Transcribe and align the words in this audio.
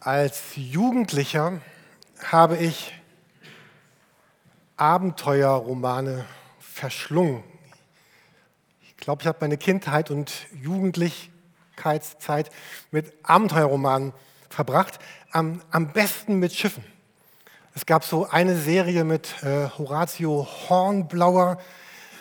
Als 0.00 0.42
Jugendlicher 0.54 1.60
habe 2.22 2.58
ich 2.58 2.92
Abenteuerromane 4.76 6.26
verschlungen. 6.60 7.42
Ich 8.82 8.96
glaube, 8.98 9.22
ich 9.22 9.26
habe 9.26 9.38
meine 9.40 9.56
Kindheit 9.56 10.10
und 10.10 10.32
Jugendlichkeitszeit 10.52 12.50
mit 12.90 13.14
Abenteuerromanen 13.22 14.12
verbracht, 14.50 14.98
am, 15.32 15.62
am 15.70 15.92
besten 15.92 16.38
mit 16.38 16.52
Schiffen. 16.52 16.84
Es 17.74 17.86
gab 17.86 18.04
so 18.04 18.28
eine 18.28 18.56
Serie 18.56 19.02
mit 19.02 19.42
äh, 19.42 19.70
Horatio 19.78 20.46
Hornblauer. 20.68 21.58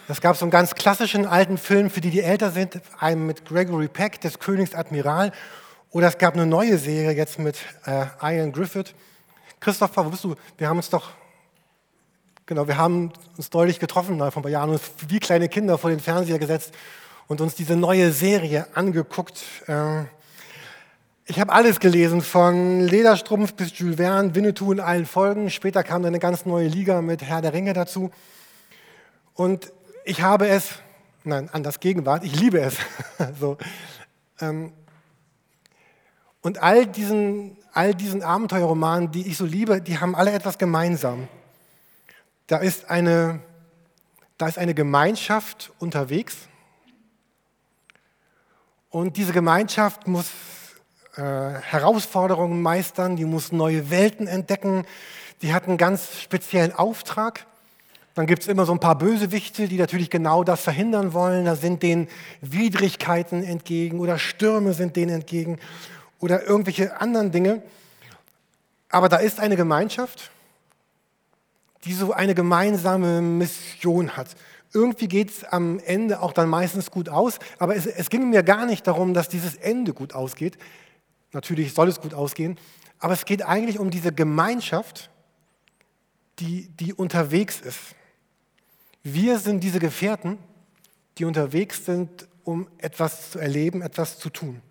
Es 0.08 0.22
gab 0.22 0.38
so 0.38 0.46
einen 0.46 0.52
ganz 0.52 0.76
klassischen 0.76 1.26
alten 1.26 1.58
Film, 1.58 1.90
für 1.90 2.02
die, 2.02 2.10
die 2.10 2.22
älter 2.22 2.52
sind, 2.52 2.82
einen 3.00 3.26
mit 3.26 3.46
Gregory 3.46 3.90
Peck, 3.90 4.22
des 4.22 4.40
Königs 4.40 4.74
Admiral. 4.74 5.34
Oder 5.96 6.10
es 6.10 6.18
gab 6.18 6.34
eine 6.34 6.46
neue 6.46 6.78
Serie 6.78 7.12
jetzt 7.12 7.40
mit 7.40 7.56
äh, 7.86 8.08
Ian 8.22 8.52
Griffith. 8.52 8.94
Christopher, 9.62 10.06
wo 10.06 10.10
bist 10.10 10.26
du? 10.26 10.36
Wir 10.58 10.68
haben 10.68 10.76
uns 10.76 10.90
doch, 10.90 11.12
genau, 12.46 12.68
wir 12.68 12.76
haben 12.76 13.14
uns 13.38 13.50
deutlich 13.50 13.80
getroffen 13.80 14.18
vor 14.18 14.26
ein 14.26 14.42
paar 14.42 14.52
Jahren, 14.52 14.72
uns 14.72 14.82
wie 15.08 15.22
kleine 15.22 15.48
Kinder 15.48 15.78
vor 15.78 15.90
den 15.90 16.02
Fernseher 16.02 16.38
gesetzt 16.38 16.74
und 17.28 17.40
uns 17.40 17.56
diese 17.56 17.78
neue 17.78 18.12
Serie 18.12 18.68
angeguckt. 18.74 19.42
Äh, 19.68 20.02
ich 21.28 21.40
habe 21.40 21.54
alles 21.54 21.80
gelesen, 21.80 22.22
von 22.22 22.82
Lederstrumpf 22.82 23.54
bis 23.54 23.80
Jules 23.80 23.96
Verne, 23.96 24.36
Winnetou 24.36 24.74
in 24.74 24.82
allen 24.82 25.06
Folgen. 25.06 25.50
Später 25.50 25.82
kam 25.82 26.04
dann 26.04 26.10
eine 26.10 26.20
ganz 26.20 26.46
neue 26.46 26.68
Liga 26.68 27.02
mit 27.02 27.24
Herr 27.24 27.42
der 27.42 27.54
Ringe 27.54 27.72
dazu. 27.72 28.12
Und 29.34 29.72
ich 30.04 30.22
habe 30.22 30.50
es, 30.50 30.72
nein, 31.24 31.50
anders 31.54 31.80
Gegenwart, 31.80 32.26
ich 32.26 32.38
liebe 32.38 32.60
es. 32.60 32.76
so, 33.40 33.58
ähm, 34.42 34.74
und 36.46 36.62
all 36.62 36.86
diesen, 36.86 37.58
all 37.74 37.96
diesen 37.96 38.22
Abenteuerromanen, 38.22 39.10
die 39.10 39.28
ich 39.28 39.36
so 39.36 39.46
liebe, 39.46 39.82
die 39.82 39.98
haben 39.98 40.16
alle 40.16 40.32
etwas 40.32 40.60
gemeinsam. 40.60 41.28
Da 42.46 42.58
ist 42.58 42.88
eine, 42.88 43.40
da 44.38 44.48
ist 44.48 44.60
eine 44.60 44.76
Gemeinschaft 44.76 45.72
unterwegs. 45.80 46.38
Und 48.92 49.18
diese 49.18 49.34
Gemeinschaft 49.34 50.06
muss 50.06 50.30
äh, 51.16 51.24
Herausforderungen 51.24 52.62
meistern, 52.62 53.16
die 53.16 53.26
muss 53.26 53.52
neue 53.52 53.90
Welten 53.90 54.28
entdecken, 54.28 54.86
die 55.42 55.52
hat 55.52 55.68
einen 55.68 55.78
ganz 55.78 56.22
speziellen 56.22 56.74
Auftrag. 56.74 57.48
Dann 58.14 58.28
gibt 58.28 58.44
es 58.44 58.48
immer 58.48 58.68
so 58.68 58.72
ein 58.72 58.80
paar 58.80 59.00
Bösewichte, 59.00 59.68
die 59.68 59.80
natürlich 59.80 60.12
genau 60.12 60.44
das 60.44 60.62
verhindern 60.62 61.14
wollen. 61.14 61.46
Da 61.46 61.56
sind 61.56 61.82
denen 61.82 62.08
Widrigkeiten 62.42 63.44
entgegen 63.44 64.00
oder 64.00 64.20
Stürme 64.20 64.76
sind 64.76 64.96
denen 64.96 65.16
entgegen 65.16 65.58
oder 66.20 66.44
irgendwelche 66.44 67.00
anderen 67.00 67.32
Dinge. 67.32 67.62
Aber 68.90 69.10
da 69.10 69.18
ist 69.18 69.40
eine 69.40 69.56
Gemeinschaft, 69.56 70.32
die 71.84 71.94
so 71.94 72.14
eine 72.14 72.36
gemeinsame 72.36 73.22
Mission 73.22 74.18
hat. 74.18 74.36
Irgendwie 74.74 75.08
geht 75.08 75.30
es 75.30 75.44
am 75.44 75.80
Ende 75.80 76.22
auch 76.22 76.34
dann 76.34 76.50
meistens 76.50 76.92
gut 76.92 77.08
aus, 77.08 77.40
aber 77.60 77.76
es, 77.76 77.86
es 77.86 78.10
ging 78.10 78.30
mir 78.30 78.44
gar 78.44 78.66
nicht 78.66 78.86
darum, 78.88 79.14
dass 79.14 79.30
dieses 79.30 79.56
Ende 79.56 79.94
gut 79.94 80.14
ausgeht. 80.14 80.58
Natürlich 81.32 81.74
soll 81.74 81.88
es 81.88 82.02
gut 82.02 82.14
ausgehen, 82.14 82.58
aber 83.00 83.14
es 83.14 83.26
geht 83.26 83.44
eigentlich 83.44 83.80
um 83.80 83.90
diese 83.90 84.12
Gemeinschaft, 84.12 85.10
die, 86.40 86.70
die 86.80 86.94
unterwegs 86.94 87.62
ist. 87.62 87.80
Wir 89.04 89.40
sind 89.40 89.64
diese 89.64 89.80
Gefährten, 89.80 90.38
die 91.18 91.26
unterwegs 91.26 91.86
sind, 91.86 92.28
um 92.44 92.68
etwas 92.78 93.32
zu 93.32 93.40
erleben, 93.40 93.82
etwas 93.82 94.20
zu 94.20 94.30
tun. 94.30 94.62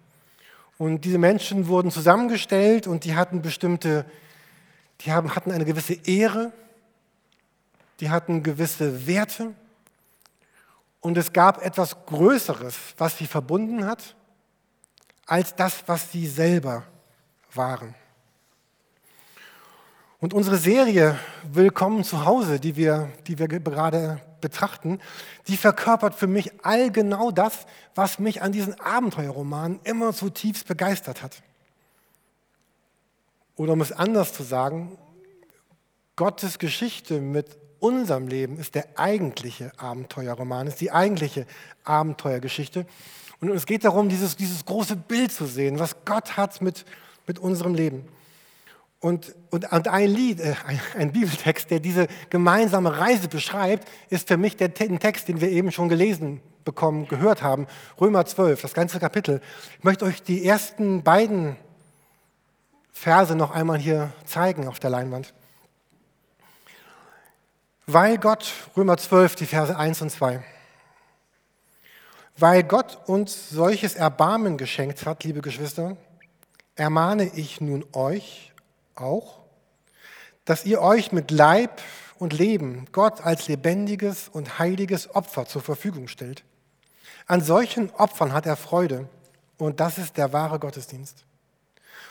Und 0.79 1.05
diese 1.05 1.19
Menschen 1.19 1.69
wurden 1.69 1.91
zusammengestellt 1.91 2.87
und 2.87 3.05
die 3.05 3.15
hatten 3.15 3.43
bestimmte, 3.43 4.05
die 5.03 5.13
haben, 5.13 5.35
hatten 5.35 5.53
eine 5.53 5.65
gewisse 5.65 5.95
Ehre, 6.05 6.53
die 8.01 8.11
hatten 8.11 8.43
gewisse 8.43 9.07
Werte. 9.07 9.55
Und 11.01 11.17
es 11.17 11.33
gab 11.33 11.65
etwas 11.65 12.07
Größeres, 12.07 12.77
was 12.97 13.19
sie 13.19 13.27
verbunden 13.27 13.87
hat, 13.87 14.17
als 15.27 15.55
das, 15.55 15.85
was 15.87 16.11
sie 16.11 16.27
selber 16.27 16.85
waren. 17.53 17.95
Und 20.19 20.33
unsere 20.33 20.57
Serie 20.57 21.19
Willkommen 21.53 22.03
zu 22.03 22.25
Hause, 22.25 22.59
die 22.59 22.75
wir, 22.77 23.13
die 23.27 23.39
wir 23.39 23.47
gerade 23.47 24.21
betrachten, 24.45 25.01
die 25.49 25.57
verkörpert 25.57 26.15
für 26.15 26.27
mich 26.27 26.53
all 26.63 26.93
genau 26.93 27.31
das, 27.31 27.67
was 27.95 28.19
mich 28.19 28.43
an 28.43 28.53
diesen 28.53 28.79
Abenteuerromanen 28.79 29.81
immer 29.85 30.13
zutiefst 30.13 30.69
begeistert 30.69 31.23
hat. 31.23 31.43
Oder 33.57 33.73
um 33.73 33.81
es 33.81 33.91
anders 33.91 34.35
zu 34.35 34.43
sagen, 34.43 34.99
Gottes 36.17 36.59
Geschichte 36.59 37.21
mit 37.21 37.57
unserem 37.81 38.29
Leben 38.29 38.59
ist 38.59 38.75
der 38.75 38.99
eigentliche 38.99 39.73
Abenteuerroman, 39.79 40.67
ist 40.67 40.81
die 40.81 40.93
eigentliche 40.93 41.47
Abenteuergeschichte. 41.85 42.87
Und 43.41 43.51
es 43.51 43.67
geht 43.67 43.85
darum, 43.85 44.09
dieses, 44.09 44.37
dieses 44.37 44.65
große 44.65 44.97
Bild 44.97 45.33
zu 45.33 45.47
sehen, 45.47 45.79
was 45.79 45.97
Gott 46.05 46.37
hat 46.37 46.61
mit, 46.61 46.85
mit 47.27 47.39
unserem 47.39 47.75
Leben. 47.75 48.07
Und, 49.05 49.35
und, 49.51 49.71
und 49.71 49.89
ein 49.89 50.09
Lied, 50.09 50.41
äh, 50.41 50.55
ein, 50.67 50.81
ein, 50.97 51.13
Bibeltext, 51.13 51.71
der 51.71 51.79
diese 51.79 52.07
gemeinsame 52.31 52.97
Reise 52.97 53.29
beschreibt, 53.29 53.87
ist 54.09 54.29
für 54.29 54.39
mich 54.39 54.57
der 54.57 54.73
Text, 54.73 55.29
den 55.29 55.43
wir 55.43 55.51
eben 55.51 55.73
schon 55.73 55.91
gelesen 55.91 56.41
bekommen, 56.65 57.07
gehört 57.07 57.43
haben. 57.43 57.67
Römer 58.01 58.25
12, 58.25 58.63
das 58.63 58.73
ganze 58.73 58.99
Kapitel. 58.99 59.43
Ich 59.77 59.85
möchte 59.85 60.07
euch 60.07 60.23
die 60.23 60.47
ersten 60.47 61.03
beiden 61.03 61.59
Verse 62.95 63.37
noch 63.37 63.51
einmal 63.51 63.77
hier 63.77 64.11
zeigen 64.25 64.67
auf 64.69 64.79
der 64.79 64.89
Leinwand. 64.89 65.35
Weil 67.85 68.17
Gott, 68.17 68.55
Römer 68.75 68.97
12, 68.97 69.37
die 69.37 69.45
Verse 69.45 69.77
1 69.77 70.01
und 70.01 70.13
2. 70.13 70.43
Weil 72.39 72.63
Gott 72.63 73.07
uns 73.07 73.51
solches 73.51 73.97
Erbarmen 73.97 74.57
geschenkt 74.57 75.05
hat, 75.05 75.25
liebe 75.25 75.43
Geschwister, 75.43 75.99
ermahne 76.75 77.31
ich 77.35 77.61
nun 77.61 77.85
euch, 77.93 78.54
auch, 78.97 79.45
dass 80.45 80.67
ihr 80.67 80.81
euch 80.81 81.13
mit 81.13 81.31
Leib 81.31 81.81
und 82.19 82.33
Leben 82.33 82.87
Gott 82.93 83.21
als 83.21 83.49
lebendiges 83.49 84.29
und 84.29 84.59
heiliges 84.59 85.15
Opfer 85.15 85.47
zur 85.47 85.63
Verfügung 85.63 86.09
stellt. 86.09 86.45
An 87.27 87.41
solchen 87.41 87.91
Opfern 87.91 88.33
hat 88.33 88.47
er 88.47 88.57
Freude 88.57 89.09
und 89.59 89.81
das 89.81 89.99
ist 89.99 90.17
der 90.17 90.33
wahre 90.33 90.59
Gottesdienst. 90.59 91.25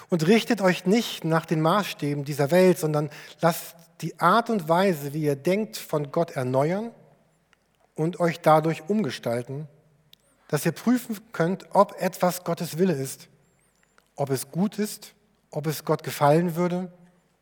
Und 0.10 0.28
richtet 0.28 0.62
euch 0.62 0.86
nicht 0.86 1.24
nach 1.24 1.46
den 1.46 1.62
Maßstäben 1.62 2.26
dieser 2.26 2.52
Welt, 2.52 2.78
sondern 2.78 3.10
lasst 3.42 3.76
die 4.02 4.20
Art 4.20 4.50
und 4.50 4.68
Weise, 4.68 5.14
wie 5.14 5.24
ihr 5.24 5.36
denkt, 5.36 5.78
von 5.78 6.12
Gott 6.12 6.32
erneuern 6.32 6.92
und 7.96 8.20
euch 8.20 8.40
dadurch 8.42 8.84
umgestalten, 8.90 9.68
dass 10.48 10.66
ihr 10.66 10.72
prüfen 10.72 11.20
könnt, 11.32 11.68
ob 11.72 12.00
etwas 12.02 12.44
Gottes 12.44 12.78
Wille 12.78 12.94
ist, 12.94 13.30
ob 14.16 14.30
es 14.30 14.52
gut 14.52 14.78
ist 14.78 15.14
ob 15.54 15.68
es 15.68 15.86
Gott 15.86 16.04
gefallen 16.04 16.56
würde 16.56 16.92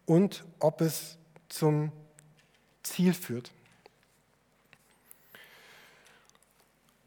und 0.06 0.44
ob 0.60 0.82
es 0.82 1.18
zum 1.48 1.92
Ziel 2.84 3.14
führt. 3.14 3.52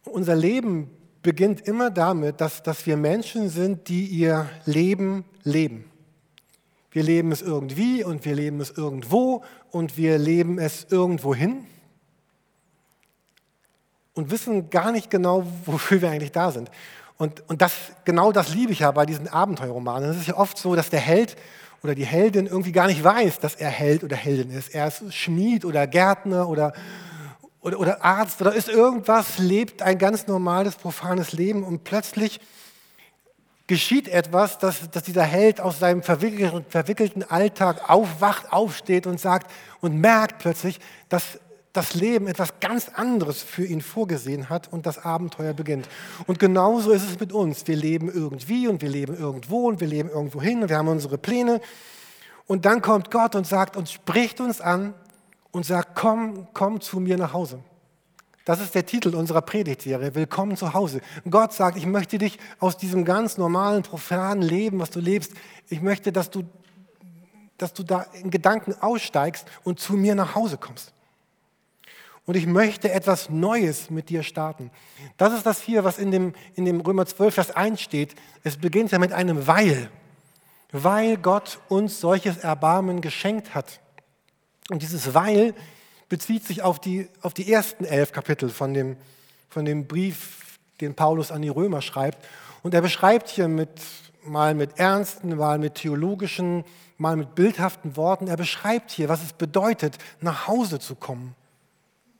Unser 0.05 0.35
Leben 0.35 0.91
beginnt 1.23 1.61
immer 1.61 1.91
damit, 1.91 2.41
dass, 2.41 2.63
dass 2.63 2.87
wir 2.87 2.97
Menschen 2.97 3.51
sind, 3.51 3.89
die 3.89 4.07
ihr 4.07 4.49
Leben 4.65 5.25
leben. 5.43 5.91
Wir 6.91 7.03
leben 7.03 7.33
es 7.33 7.43
irgendwie 7.43 8.03
und 8.03 8.25
wir 8.25 8.35
leben 8.35 8.61
es 8.61 8.71
irgendwo 8.71 9.43
und 9.71 9.97
wir 9.99 10.17
leben 10.17 10.59
es 10.59 10.87
irgendwohin 10.91 11.67
und 14.15 14.31
wissen 14.31 14.71
gar 14.71 14.91
nicht 14.91 15.11
genau, 15.11 15.45
wofür 15.67 16.01
wir 16.01 16.11
eigentlich 16.11 16.33
da 16.33 16.51
sind. 16.51 16.71
Und, 17.17 17.49
und 17.49 17.63
das, 17.63 17.73
genau 18.05 18.33
das 18.33 18.55
liebe 18.55 18.73
ich 18.73 18.81
ja 18.81 18.91
bei 18.91 19.07
diesen 19.07 19.29
Abenteuerromanen. 19.29 20.11
Es 20.11 20.17
ist 20.17 20.29
ja 20.29 20.37
oft 20.37 20.59
so, 20.59 20.75
dass 20.75 20.91
der 20.91 21.01
Held 21.01 21.37
oder 21.83 21.95
die 21.95 22.07
Heldin 22.07 22.47
irgendwie 22.47 22.73
gar 22.73 22.87
nicht 22.87 23.05
weiß, 23.05 23.39
dass 23.41 23.55
er 23.55 23.69
Held 23.69 24.03
oder 24.03 24.17
Heldin 24.17 24.51
ist. 24.51 24.75
Er 24.75 24.89
ist 24.89 25.15
Schmied 25.15 25.65
oder 25.65 25.87
Gärtner 25.87 26.49
oder, 26.49 26.73
oder, 27.61 27.79
oder 27.79 28.05
Arzt 28.05 28.41
oder 28.41 28.55
ist 28.55 28.69
irgendwas, 28.69 29.39
lebt 29.39 29.83
ein 29.83 29.99
ganz 29.99 30.27
normales, 30.27 30.77
profanes 30.77 31.33
Leben 31.33 31.63
und 31.63 31.85
plötzlich 31.85 32.41
geschieht 33.67 34.09
etwas, 34.09 34.59
dass, 34.59 34.91
dass 34.91 35.03
dieser 35.05 35.23
Held 35.23 35.61
aus 35.61 35.79
seinem 35.79 36.03
verwickelten, 36.03 36.65
verwickelten 36.69 37.23
Alltag 37.23 37.89
aufwacht, 37.89 38.53
aufsteht 38.53 39.07
und 39.07 39.21
sagt 39.21 39.51
und 39.81 39.99
merkt 39.99 40.39
plötzlich, 40.39 40.81
dass 41.09 41.39
das 41.75 41.93
Leben 41.95 42.29
etwas 42.29 42.61
ganz 42.61 42.89
anderes 42.95 43.43
für 43.43 43.67
ihn 43.67 43.83
vorgesehen 43.83 44.49
hat 44.49 44.73
und 44.73 44.87
das 44.87 45.05
Abenteuer 45.05 45.53
beginnt. 45.53 45.89
Und 46.27 46.39
genauso 46.39 46.93
ist 46.93 47.03
es 47.03 47.19
mit 47.19 47.33
uns. 47.33 47.67
Wir 47.67 47.77
leben 47.77 48.11
irgendwie 48.11 48.69
und 48.69 48.81
wir 48.81 48.89
leben 48.89 49.17
irgendwo 49.17 49.69
und 49.69 49.81
wir 49.81 49.89
leben 49.89 50.09
irgendwo 50.09 50.41
hin 50.41 50.63
und 50.63 50.69
wir 50.69 50.79
haben 50.79 50.89
unsere 50.89 51.19
Pläne. 51.19 51.61
Und 52.47 52.65
dann 52.65 52.81
kommt 52.81 53.11
Gott 53.11 53.35
und 53.35 53.47
sagt 53.47 53.77
und 53.77 53.89
spricht 53.89 54.41
uns 54.41 54.61
an 54.61 54.95
und 55.51 55.67
sagt, 55.67 55.97
komm, 55.97 56.47
komm 56.55 56.81
zu 56.81 57.01
mir 57.01 57.19
nach 57.19 57.33
Hause. 57.33 57.59
Das 58.45 58.61
ist 58.61 58.75
der 58.75 58.87
Titel 58.87 59.15
unserer 59.15 59.43
Predigtserie, 59.43 60.15
Willkommen 60.15 60.57
zu 60.57 60.75
Hause. 60.75 61.01
Gott 61.29 61.53
sagt, 61.53 61.77
ich 61.77 61.87
möchte 61.87 62.19
dich 62.19 62.39
aus 62.61 62.77
diesem 62.77 63.05
ganz 63.05 63.37
normalen, 63.37 63.83
profanen 63.83 64.43
Leben, 64.43 64.79
was 64.79 64.91
du 64.91 65.01
lebst, 65.01 65.33
ich 65.69 65.81
möchte, 65.81 66.13
dass 66.13 66.31
du, 66.31 66.45
dass 67.59 67.73
du 67.73 67.83
da 67.83 68.03
in 68.23 68.31
Gedanken 68.31 68.75
aussteigst 68.81 69.47
und 69.65 69.81
zu 69.81 69.95
mir 69.95 70.15
nach 70.15 70.37
Hause 70.37 70.57
kommst. 70.59 70.94
Und 72.27 72.37
ich 72.37 72.47
möchte 72.47 72.91
etwas 72.91 73.29
Neues 73.29 73.91
mit 73.91 74.09
dir 74.09 74.23
starten. 74.23 74.71
Das 75.19 75.35
ist 75.35 75.45
das 75.45 75.61
hier, 75.61 75.85
was 75.85 75.99
in 75.99 76.11
dem, 76.11 76.33
in 76.55 76.65
dem 76.65 76.81
Römer 76.81 77.05
12, 77.05 77.35
Vers 77.35 77.51
1 77.51 77.81
steht. 77.81 78.15
Es 78.43 78.57
beginnt 78.57 78.93
ja 78.93 78.99
mit 78.99 79.13
einem 79.13 79.47
Weil. 79.47 79.91
Weil 80.73 81.19
Gott 81.19 81.59
uns 81.69 82.01
solches 82.01 82.39
Erbarmen 82.39 83.03
geschenkt 83.03 83.55
hat. 83.55 83.81
Und 84.71 84.81
dieses 84.81 85.13
Weil 85.13 85.55
bezieht 86.09 86.47
sich 86.47 86.63
auf 86.63 86.81
die, 86.81 87.09
auf 87.21 87.35
die 87.35 87.53
ersten 87.53 87.85
elf 87.85 88.13
Kapitel 88.13 88.49
von 88.49 88.73
dem, 88.73 88.97
von 89.51 89.67
dem 89.67 89.87
Brief, 89.87 90.59
den 90.81 90.95
Paulus 90.95 91.31
an 91.31 91.43
die 91.43 91.51
Römer 91.51 91.83
schreibt. 91.83 92.25
Und 92.63 92.73
er 92.73 92.81
beschreibt 92.81 93.29
hier 93.29 93.49
mit, 93.49 93.69
mal 94.25 94.55
mit 94.55 94.79
ernsten, 94.79 95.37
mal 95.37 95.59
mit 95.59 95.75
theologischen, 95.75 96.65
mal 96.97 97.17
mit 97.17 97.35
bildhaften 97.35 97.99
Worten, 97.99 98.29
er 98.29 98.39
beschreibt 98.39 98.91
hier, 98.91 99.11
was 99.11 99.23
es 99.23 99.35
bedeutet, 99.35 99.99
nach 100.21 100.47
Hause 100.47 100.79
zu 100.79 100.95
kommen 100.95 101.35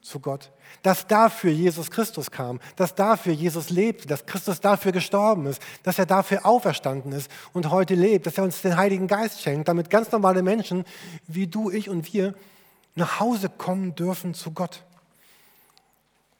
zu 0.05 0.21
Gott. 0.21 0.51
Dass 0.83 1.07
dafür 1.07 1.51
Jesus 1.51 1.91
Christus 1.91 2.31
kam, 2.31 2.61
dass 2.77 2.95
dafür 2.95 3.33
Jesus 3.33 3.71
lebte, 3.71 4.07
dass 4.07 4.27
Christus 4.27 4.61
dafür 4.61 4.93
gestorben 4.93 5.47
ist, 5.47 5.63
dass 5.83 5.99
er 5.99 6.07
dafür 6.07 6.45
auferstanden 6.45 7.13
ist 7.13 7.31
und 7.53 7.71
heute 7.71 7.95
lebt, 7.95 8.27
dass 8.27 8.39
er 8.39 8.45
uns 8.45 8.61
den 8.61 8.77
Heiligen 8.77 9.09
Geist 9.09 9.41
schenkt, 9.41 9.69
damit 9.69 9.91
ganz 9.91 10.13
normale 10.13 10.43
Menschen 10.43 10.85
wie 11.27 11.47
du, 11.47 11.71
ich 11.71 11.89
und 11.89 12.13
wir 12.13 12.35
nach 12.95 13.19
Hause 13.19 13.49
kommen 13.49 13.95
dürfen 13.95 14.35
zu 14.35 14.53
Gott. 14.53 14.85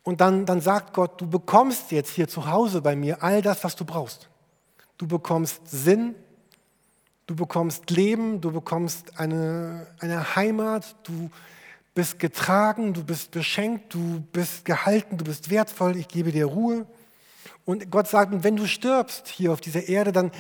Und 0.03 0.21
dann, 0.21 0.45
dann 0.45 0.61
sagt 0.61 0.93
Gott, 0.93 1.19
du 1.21 1.27
bekommst 1.27 1.91
jetzt 1.91 2.11
hier 2.11 2.29
zu 2.29 2.47
Hause 2.47 2.83
bei 2.83 2.95
mir 2.95 3.23
all 3.23 3.41
das, 3.41 3.65
was 3.65 3.75
du 3.75 3.87
brauchst. 3.87 4.29
Du 4.99 5.07
bekommst 5.07 5.63
Sinn, 5.67 6.15
du 7.27 7.35
bekommst 7.35 7.91
Leben, 7.91 8.43
du 8.43 8.53
bekommst 8.53 9.19
eine, 9.19 9.87
eine 9.99 10.37
Heimat, 10.37 10.95
du 11.05 11.31
bist 11.95 12.19
getragen, 12.19 12.93
du 12.93 13.05
bist 13.05 13.31
beschenkt, 13.31 13.95
du 13.95 14.21
bist 14.33 14.65
gehalten, 14.65 15.17
du 15.17 15.25
bist 15.25 15.51
wertvoll, 15.51 15.97
ich 15.97 16.09
gebe 16.09 16.33
dir 16.33 16.47
Ruhe. 16.47 16.87
Und 17.65 17.91
Gott 17.91 18.09
sagt, 18.09 18.43
wenn 18.43 18.57
du 18.57 18.67
stirbst 18.67 19.29
hier 19.29 19.53
auf 19.53 19.61
dieser 19.61 19.89
Erde, 19.89 20.13
dann, 20.13 20.33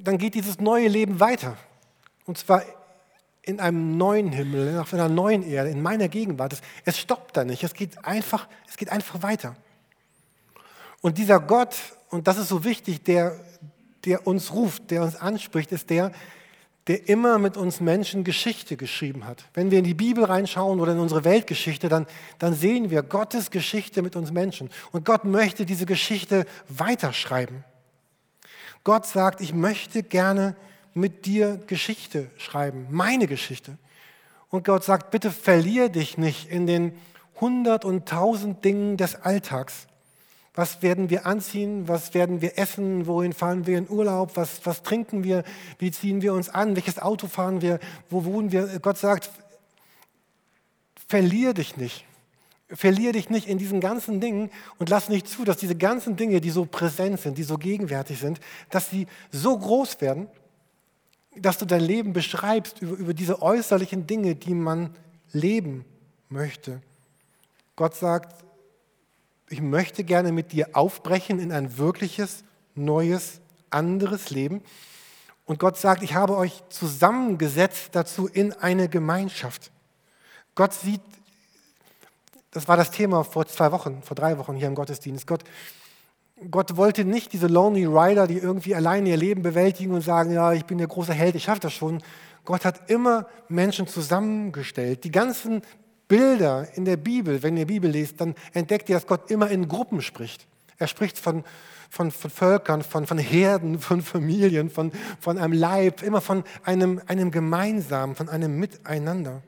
dann 0.00 0.16
geht 0.16 0.34
dieses 0.34 0.60
neue 0.60 0.88
Leben 0.88 1.20
weiter. 1.20 1.56
Und 2.24 2.38
zwar 2.38 2.62
in 3.42 3.58
einem 3.58 3.96
neuen 3.96 4.30
Himmel, 4.30 4.78
auf 4.78 4.94
einer 4.94 5.08
neuen 5.08 5.42
Erde, 5.42 5.70
in 5.70 5.82
meiner 5.82 6.08
Gegenwart. 6.08 6.60
Es, 6.84 6.98
stoppt 6.98 7.36
da 7.36 7.44
nicht, 7.44 7.64
es 7.64 7.74
geht, 7.74 8.04
einfach, 8.04 8.48
es 8.68 8.76
geht 8.76 8.90
einfach 8.90 9.22
weiter. 9.22 9.56
Und 11.00 11.18
dieser 11.18 11.40
Gott, 11.40 11.76
und 12.10 12.28
das 12.28 12.38
ist 12.38 12.48
so 12.48 12.62
wichtig, 12.62 13.02
der, 13.02 13.38
der 14.04 14.26
uns 14.26 14.52
ruft, 14.52 14.92
der 14.92 15.02
uns 15.02 15.16
anspricht, 15.16 15.72
ist 15.72 15.90
der, 15.90 16.12
der 16.88 17.08
immer 17.08 17.38
mit 17.38 17.56
uns 17.56 17.80
Menschen 17.80 18.24
Geschichte 18.24 18.76
geschrieben 18.76 19.24
hat. 19.26 19.44
Wenn 19.54 19.70
wir 19.70 19.78
in 19.78 19.84
die 19.84 19.94
Bibel 19.94 20.24
reinschauen 20.24 20.80
oder 20.80 20.92
in 20.92 20.98
unsere 20.98 21.24
Weltgeschichte, 21.24 21.88
dann, 21.88 22.06
dann 22.38 22.54
sehen 22.54 22.90
wir 22.90 23.02
Gottes 23.02 23.50
Geschichte 23.50 24.02
mit 24.02 24.16
uns 24.16 24.32
Menschen. 24.32 24.68
Und 24.90 25.04
Gott 25.04 25.24
möchte 25.24 25.64
diese 25.64 25.86
Geschichte 25.86 26.44
weiterschreiben. 26.68 27.64
Gott 28.84 29.06
sagt, 29.06 29.40
ich 29.40 29.54
möchte 29.54 30.02
gerne 30.02 30.56
mit 30.92 31.24
dir 31.24 31.60
Geschichte 31.68 32.30
schreiben, 32.36 32.88
meine 32.90 33.28
Geschichte. 33.28 33.78
Und 34.50 34.64
Gott 34.64 34.82
sagt, 34.82 35.12
bitte 35.12 35.30
verlier 35.30 35.88
dich 35.88 36.18
nicht 36.18 36.50
in 36.50 36.66
den 36.66 36.98
hundert 37.40 37.84
und 37.84 38.08
tausend 38.08 38.64
Dingen 38.64 38.96
des 38.96 39.14
Alltags. 39.14 39.86
Was 40.54 40.82
werden 40.82 41.08
wir 41.08 41.24
anziehen? 41.24 41.88
Was 41.88 42.12
werden 42.12 42.42
wir 42.42 42.58
essen? 42.58 43.06
Wohin 43.06 43.32
fahren 43.32 43.66
wir 43.66 43.78
in 43.78 43.88
Urlaub? 43.88 44.36
Was, 44.36 44.64
was 44.66 44.82
trinken 44.82 45.24
wir? 45.24 45.44
Wie 45.78 45.90
ziehen 45.90 46.20
wir 46.20 46.34
uns 46.34 46.50
an? 46.50 46.76
Welches 46.76 46.98
Auto 46.98 47.26
fahren 47.26 47.62
wir? 47.62 47.80
Wo 48.10 48.24
wohnen 48.24 48.52
wir? 48.52 48.78
Gott 48.80 48.98
sagt, 48.98 49.30
verlier 51.08 51.54
dich 51.54 51.76
nicht. 51.78 52.04
Verlier 52.68 53.12
dich 53.12 53.30
nicht 53.30 53.48
in 53.48 53.58
diesen 53.58 53.80
ganzen 53.80 54.20
Dingen 54.20 54.50
und 54.78 54.88
lass 54.88 55.08
nicht 55.08 55.28
zu, 55.28 55.44
dass 55.44 55.56
diese 55.58 55.74
ganzen 55.74 56.16
Dinge, 56.16 56.40
die 56.40 56.50
so 56.50 56.64
präsent 56.64 57.20
sind, 57.20 57.36
die 57.38 57.42
so 57.42 57.58
gegenwärtig 57.58 58.18
sind, 58.18 58.40
dass 58.70 58.90
sie 58.90 59.06
so 59.30 59.58
groß 59.58 60.00
werden, 60.00 60.26
dass 61.36 61.58
du 61.58 61.66
dein 61.66 61.82
Leben 61.82 62.12
beschreibst 62.12 62.80
über, 62.80 62.96
über 62.96 63.14
diese 63.14 63.40
äußerlichen 63.40 64.06
Dinge, 64.06 64.34
die 64.34 64.54
man 64.54 64.94
leben 65.32 65.84
möchte. 66.28 66.80
Gott 67.76 67.94
sagt, 67.94 68.42
ich 69.52 69.60
möchte 69.60 70.02
gerne 70.02 70.32
mit 70.32 70.52
dir 70.52 70.70
aufbrechen 70.72 71.38
in 71.38 71.52
ein 71.52 71.76
wirkliches, 71.76 72.42
neues, 72.74 73.40
anderes 73.68 74.30
Leben. 74.30 74.62
Und 75.44 75.58
Gott 75.58 75.76
sagt, 75.76 76.02
ich 76.02 76.14
habe 76.14 76.36
euch 76.38 76.62
zusammengesetzt 76.70 77.90
dazu 77.92 78.26
in 78.26 78.54
eine 78.54 78.88
Gemeinschaft. 78.88 79.70
Gott 80.54 80.72
sieht, 80.72 81.02
das 82.50 82.66
war 82.66 82.78
das 82.78 82.90
Thema 82.90 83.24
vor 83.24 83.46
zwei 83.46 83.72
Wochen, 83.72 84.02
vor 84.02 84.14
drei 84.14 84.38
Wochen 84.38 84.56
hier 84.56 84.68
im 84.68 84.74
Gottesdienst. 84.74 85.26
Gott, 85.26 85.44
Gott 86.50 86.76
wollte 86.78 87.04
nicht 87.04 87.34
diese 87.34 87.46
Lonely 87.46 87.84
Rider, 87.84 88.26
die 88.26 88.38
irgendwie 88.38 88.74
alleine 88.74 89.10
ihr 89.10 89.16
Leben 89.18 89.42
bewältigen 89.42 89.92
und 89.92 90.00
sagen, 90.00 90.32
ja, 90.32 90.54
ich 90.54 90.64
bin 90.64 90.78
der 90.78 90.86
große 90.86 91.12
Held, 91.12 91.34
ich 91.34 91.44
schaffe 91.44 91.60
das 91.60 91.74
schon. 91.74 92.02
Gott 92.46 92.64
hat 92.64 92.90
immer 92.90 93.26
Menschen 93.48 93.86
zusammengestellt. 93.86 95.04
Die 95.04 95.10
ganzen 95.10 95.62
Bilder 96.12 96.68
in 96.74 96.84
der 96.84 96.98
Bibel, 96.98 97.42
wenn 97.42 97.56
ihr 97.56 97.66
Bibel 97.66 97.90
lest, 97.90 98.20
dann 98.20 98.34
entdeckt 98.52 98.90
ihr, 98.90 98.96
dass 98.96 99.06
Gott 99.06 99.30
immer 99.30 99.48
in 99.48 99.66
Gruppen 99.66 100.02
spricht. 100.02 100.46
Er 100.76 100.86
spricht 100.86 101.16
von, 101.16 101.42
von, 101.88 102.10
von 102.10 102.30
Völkern, 102.30 102.82
von, 102.82 103.06
von 103.06 103.16
Herden, 103.16 103.78
von 103.78 104.02
Familien, 104.02 104.68
von, 104.68 104.92
von 105.20 105.38
einem 105.38 105.54
Leib, 105.54 106.02
immer 106.02 106.20
von 106.20 106.44
einem, 106.64 107.00
einem 107.06 107.30
Gemeinsamen, 107.30 108.14
von 108.14 108.28
einem 108.28 108.60
Miteinander. 108.60 109.40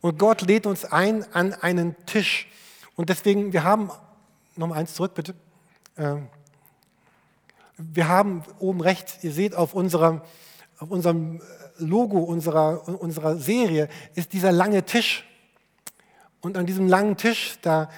Und 0.00 0.18
Gott 0.18 0.40
lädt 0.40 0.64
uns 0.64 0.86
ein 0.86 1.30
an 1.34 1.52
einen 1.52 1.94
Tisch. 2.06 2.48
Und 2.96 3.10
deswegen, 3.10 3.52
wir 3.52 3.64
haben, 3.64 3.90
nochmal 4.56 4.78
eins 4.78 4.94
zurück 4.94 5.12
bitte. 5.12 5.34
Ähm, 5.98 6.28
wir 7.76 8.08
haben 8.08 8.44
oben 8.60 8.80
rechts, 8.80 9.22
ihr 9.22 9.32
seht 9.32 9.54
auf, 9.54 9.74
unserer, 9.74 10.24
auf 10.78 10.90
unserem 10.90 11.42
Logo 11.78 12.18
unserer, 12.18 12.88
unserer 13.00 13.36
Serie 13.36 13.88
ist 14.14 14.32
dieser 14.32 14.52
lange 14.52 14.84
Tisch. 14.84 15.24
Und 16.40 16.56
an 16.56 16.66
diesem 16.66 16.88
langen 16.88 17.16
Tisch, 17.16 17.58
da, 17.62 17.90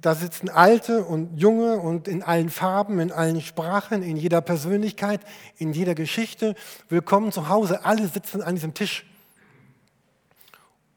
da 0.00 0.14
sitzen 0.14 0.48
Alte 0.48 1.04
und 1.04 1.38
Junge 1.38 1.76
und 1.76 2.08
in 2.08 2.22
allen 2.22 2.50
Farben, 2.50 2.98
in 3.00 3.12
allen 3.12 3.40
Sprachen, 3.40 4.02
in 4.02 4.16
jeder 4.16 4.40
Persönlichkeit, 4.40 5.20
in 5.58 5.72
jeder 5.72 5.94
Geschichte. 5.94 6.54
Willkommen 6.88 7.32
zu 7.32 7.48
Hause, 7.48 7.84
alle 7.84 8.06
sitzen 8.08 8.42
an 8.42 8.54
diesem 8.54 8.74
Tisch. 8.74 9.06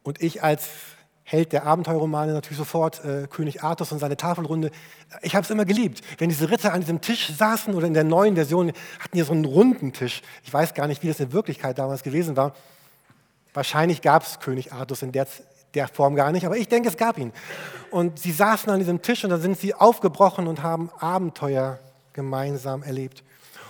Und 0.03 0.22
ich 0.22 0.43
als 0.43 0.69
Held 1.29 1.51
der 1.51 1.65
Abenteuerromane 1.65 2.31
natürlich 2.31 2.57
sofort 2.57 3.03
äh, 3.03 3.27
König 3.29 3.62
Artus 3.62 3.91
und 3.91 4.00
seine 4.00 4.15
Tafelrunde. 4.15 4.72
Ich 5.22 5.36
habe 5.36 5.43
es 5.43 5.50
immer 5.50 5.65
geliebt. 5.65 6.00
Wenn 6.19 6.29
diese 6.29 6.50
Ritter 6.50 6.72
an 6.72 6.79
diesem 6.79 7.01
Tisch 7.01 7.34
saßen 7.38 7.74
oder 7.74 7.86
in 7.86 7.93
der 7.93 8.05
neuen 8.05 8.36
Version 8.36 8.72
hatten 9.00 9.17
die 9.17 9.22
so 9.24 9.34
einen 9.34 9.43
runden 9.43 9.91
Tisch. 9.91 10.22
Ich 10.46 10.53
weiß 10.53 10.74
gar 10.74 10.88
nicht, 10.88 11.03
wie 11.03 11.10
das 11.10 11.19
in 11.19 11.34
Wirklichkeit 11.34 11.77
damals 11.79 12.01
gewesen 12.01 12.38
war. 12.38 12.53
Wahrscheinlich 13.53 14.01
gab 14.01 14.24
es 14.24 14.39
König 14.39 14.72
Artus 14.72 15.01
in 15.01 15.12
der, 15.12 15.27
der 15.74 15.89
Form 15.89 16.15
gar 16.15 16.31
nicht, 16.31 16.46
aber 16.46 16.55
ich 16.55 16.69
denke, 16.69 16.88
es 16.88 16.96
gab 16.96 17.17
ihn. 17.17 17.34
Und 17.91 18.19
sie 18.19 18.31
saßen 18.31 18.72
an 18.72 18.79
diesem 18.79 19.01
Tisch 19.01 19.25
und 19.25 19.29
dann 19.29 19.41
sind 19.41 19.57
sie 19.60 19.74
aufgebrochen 19.74 20.48
und 20.48 20.63
haben 20.63 20.89
Abenteuer 20.98 21.79
gemeinsam 22.13 22.84
erlebt. 22.84 23.25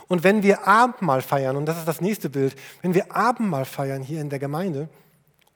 Und 0.07 0.23
wenn 0.23 0.43
wir 0.43 0.67
Abendmahl 0.67 1.23
feiern, 1.23 1.57
und 1.57 1.65
das 1.65 1.79
ist 1.79 1.87
das 1.87 2.01
nächste 2.01 2.29
Bild, 2.29 2.55
wenn 2.83 2.93
wir 2.93 3.15
Abendmahl 3.15 3.65
feiern 3.65 4.03
hier 4.03 4.21
in 4.21 4.29
der 4.29 4.37
Gemeinde, 4.37 4.89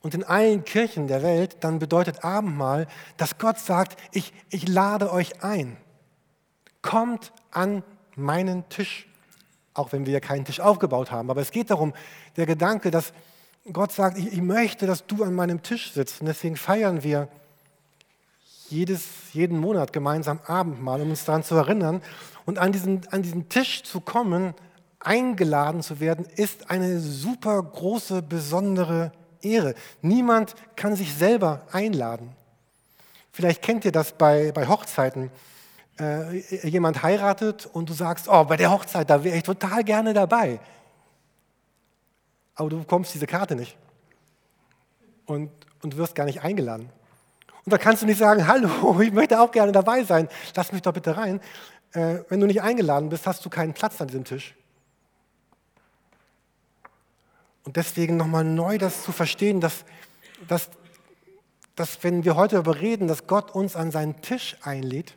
und 0.01 0.15
in 0.15 0.24
allen 0.24 0.65
Kirchen 0.65 1.08
der 1.08 1.22
Welt, 1.22 1.58
dann 1.60 1.77
bedeutet 1.79 2.24
Abendmahl, 2.24 2.88
dass 3.17 3.38
Gott 3.38 3.60
sagt, 3.60 4.00
ich, 4.12 4.34
ich 4.50 4.67
lade 4.67 5.12
euch 5.12 5.43
ein. 5.43 5.77
Kommt 6.81 7.31
an 7.51 7.84
meinen 8.15 8.67
Tisch. 8.70 9.08
Auch 9.74 9.91
wenn 9.91 10.05
wir 10.05 10.13
ja 10.13 10.20
keinen 10.20 10.43
Tisch 10.43 10.60
aufgebaut 10.60 11.12
haben. 11.12 11.29
Aber 11.29 11.41
es 11.41 11.51
geht 11.51 11.70
darum, 11.70 11.93
der 12.36 12.46
Gedanke, 12.48 12.89
dass 12.89 13.13
Gott 13.72 13.91
sagt, 13.91 14.17
ich, 14.17 14.34
ich 14.34 14.41
möchte, 14.41 14.88
dass 14.88 15.05
du 15.05 15.24
an 15.24 15.36
meinem 15.36 15.62
Tisch 15.62 15.93
sitzt. 15.93 16.20
Und 16.20 16.27
deswegen 16.27 16.58
feiern 16.58 17.03
wir 17.03 17.27
jedes, 18.70 19.05
jeden 19.34 19.60
Monat 19.60 19.93
gemeinsam 19.93 20.39
Abendmahl, 20.46 21.01
um 21.01 21.12
uns 21.12 21.25
daran 21.25 21.43
zu 21.43 21.55
erinnern. 21.55 22.01
Und 22.46 22.58
an 22.58 22.72
diesen, 22.72 23.08
an 23.12 23.22
diesen 23.22 23.50
Tisch 23.50 23.84
zu 23.84 24.01
kommen, 24.01 24.55
eingeladen 25.00 25.84
zu 25.84 26.00
werden, 26.00 26.25
ist 26.36 26.72
eine 26.72 27.00
super 27.00 27.62
große, 27.62 28.24
besondere 28.24 29.12
Ehre. 29.43 29.75
Niemand 30.01 30.55
kann 30.75 30.95
sich 30.95 31.13
selber 31.13 31.62
einladen. 31.71 32.36
Vielleicht 33.31 33.62
kennt 33.62 33.86
ihr 33.86 33.91
das 33.91 34.12
bei, 34.13 34.51
bei 34.51 34.67
Hochzeiten. 34.67 35.31
Äh, 36.00 36.67
jemand 36.67 37.03
heiratet 37.03 37.65
und 37.71 37.89
du 37.89 37.93
sagst, 37.93 38.27
oh, 38.27 38.43
bei 38.45 38.57
der 38.57 38.71
Hochzeit, 38.71 39.10
da 39.10 39.24
wäre 39.24 39.38
ich 39.38 39.43
total 39.43 39.83
gerne 39.83 40.13
dabei. 40.13 40.60
Aber 42.55 42.69
du 42.69 42.79
bekommst 42.79 43.13
diese 43.13 43.27
Karte 43.27 43.55
nicht 43.55 43.77
und, 45.25 45.51
und 45.81 45.98
wirst 45.98 46.15
gar 46.15 46.25
nicht 46.25 46.43
eingeladen. 46.43 46.89
Und 47.65 47.71
da 47.74 47.77
kannst 47.77 48.01
du 48.01 48.05
nicht 48.05 48.17
sagen, 48.17 48.48
hallo, 48.48 49.00
ich 49.01 49.12
möchte 49.12 49.39
auch 49.39 49.51
gerne 49.51 49.71
dabei 49.71 50.03
sein, 50.03 50.27
lass 50.55 50.71
mich 50.71 50.81
doch 50.81 50.93
bitte 50.93 51.15
rein. 51.15 51.39
Äh, 51.93 52.19
wenn 52.29 52.39
du 52.39 52.48
nicht 52.48 52.62
eingeladen 52.62 53.10
bist, 53.10 53.27
hast 53.27 53.45
du 53.45 53.50
keinen 53.50 53.74
Platz 53.74 54.01
an 54.01 54.07
diesem 54.07 54.24
Tisch. 54.24 54.55
Und 57.63 57.75
deswegen 57.75 58.18
nochmal 58.18 58.44
neu 58.44 58.77
das 58.77 59.03
zu 59.03 59.12
verstehen, 59.12 59.62
dass, 59.62 59.86
dass, 60.48 60.70
dass 61.75 62.03
wenn 62.03 62.24
wir 62.25 62.36
heute 62.36 62.56
darüber 62.56 62.80
reden, 62.80 63.08
dass 63.08 63.27
Gott 63.27 63.51
uns 63.51 63.75
an 63.75 63.91
seinen 63.91 64.22
Tisch 64.22 64.58
einlädt, 64.62 65.15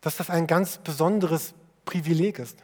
dass 0.00 0.16
das 0.16 0.30
ein 0.30 0.46
ganz 0.46 0.78
besonderes 0.78 1.54
Privileg 1.84 2.38
ist. 2.38 2.58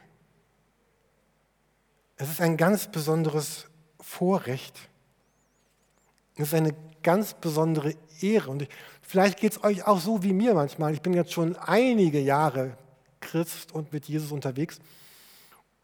Es 2.16 2.30
ist 2.30 2.40
ein 2.40 2.56
ganz 2.56 2.90
besonderes 2.90 3.66
Vorrecht. 4.00 4.88
Es 6.36 6.48
ist 6.48 6.54
eine 6.54 6.74
ganz 7.02 7.34
besondere 7.34 7.94
Ehre. 8.20 8.50
Und 8.50 8.68
vielleicht 9.02 9.38
geht 9.38 9.52
es 9.52 9.64
euch 9.64 9.86
auch 9.86 10.00
so 10.00 10.22
wie 10.22 10.32
mir 10.32 10.54
manchmal. 10.54 10.94
Ich 10.94 11.02
bin 11.02 11.12
jetzt 11.12 11.32
schon 11.32 11.56
einige 11.56 12.20
Jahre 12.20 12.76
Christ 13.20 13.72
und 13.72 13.92
mit 13.92 14.06
Jesus 14.06 14.32
unterwegs. 14.32 14.78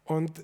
Und 0.05 0.43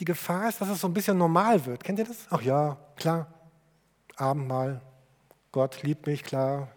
die 0.00 0.06
Gefahr 0.06 0.48
ist, 0.48 0.60
dass 0.60 0.70
es 0.70 0.80
so 0.80 0.88
ein 0.88 0.94
bisschen 0.94 1.18
normal 1.18 1.64
wird. 1.66 1.84
Kennt 1.84 1.98
ihr 1.98 2.06
das? 2.06 2.26
Ach 2.30 2.40
ja, 2.40 2.78
klar. 2.96 3.26
Abendmahl. 4.16 4.80
Gott 5.52 5.82
liebt 5.82 6.06
mich, 6.06 6.24
klar. 6.24 6.68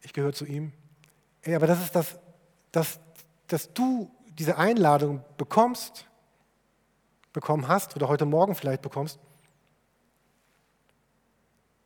Ich 0.00 0.12
gehöre 0.12 0.32
zu 0.32 0.46
ihm. 0.46 0.72
Ey, 1.42 1.56
aber 1.56 1.66
das 1.66 1.82
ist 1.82 1.96
das, 1.96 2.18
dass, 2.70 3.00
dass 3.48 3.74
du 3.74 4.10
diese 4.38 4.58
Einladung 4.58 5.24
bekommst, 5.36 6.06
bekommen 7.32 7.66
hast 7.66 7.96
oder 7.96 8.06
heute 8.06 8.26
Morgen 8.26 8.54
vielleicht 8.54 8.82
bekommst, 8.82 9.18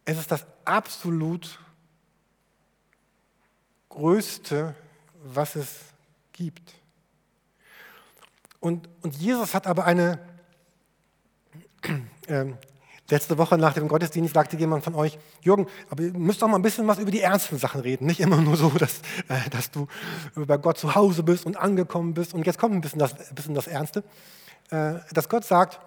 es 0.05 0.19
ist 0.19 0.31
das 0.31 0.47
absolut 0.65 1.59
Größte, 3.89 4.75
was 5.23 5.57
es 5.57 5.81
gibt. 6.33 6.80
Und, 8.61 8.89
und 9.03 9.17
Jesus 9.17 9.55
hat 9.55 9.67
aber 9.67 9.85
eine, 9.85 10.19
äh, 12.27 12.47
letzte 13.11 13.39
Woche 13.39 13.59
nach 13.59 13.75
dem 13.75 13.89
Gottesdienst 13.89 14.35
sagte 14.35 14.57
jemand 14.57 14.85
von 14.85 14.95
euch, 14.95 15.19
Jürgen, 15.43 15.67
aber 15.89 16.03
ihr 16.03 16.13
müsst 16.13 16.43
doch 16.43 16.49
mal 16.49 16.57
ein 16.57 16.63
bisschen 16.63 16.87
was 16.87 16.99
über 16.99 17.11
die 17.11 17.21
ernsten 17.21 17.59
Sachen 17.59 17.81
reden. 17.81 18.07
Nicht 18.07 18.21
immer 18.21 18.37
nur 18.37 18.57
so, 18.57 18.69
dass, 18.71 19.01
äh, 19.29 19.49
dass 19.51 19.71
du 19.71 19.89
bei 20.35 20.57
Gott 20.57 20.79
zu 20.79 20.95
Hause 20.95 21.23
bist 21.23 21.47
und 21.47 21.57
angekommen 21.57 22.15
bist. 22.15 22.35
Und 22.35 22.47
jetzt 22.47 22.59
kommt 22.59 22.75
ein 22.75 22.81
bisschen 22.81 22.99
das, 22.99 23.15
ein 23.15 23.35
bisschen 23.35 23.55
das 23.55 23.67
Ernste. 23.67 24.05
Äh, 24.71 24.95
dass 25.13 25.29
Gott 25.29 25.45
sagt, 25.45 25.81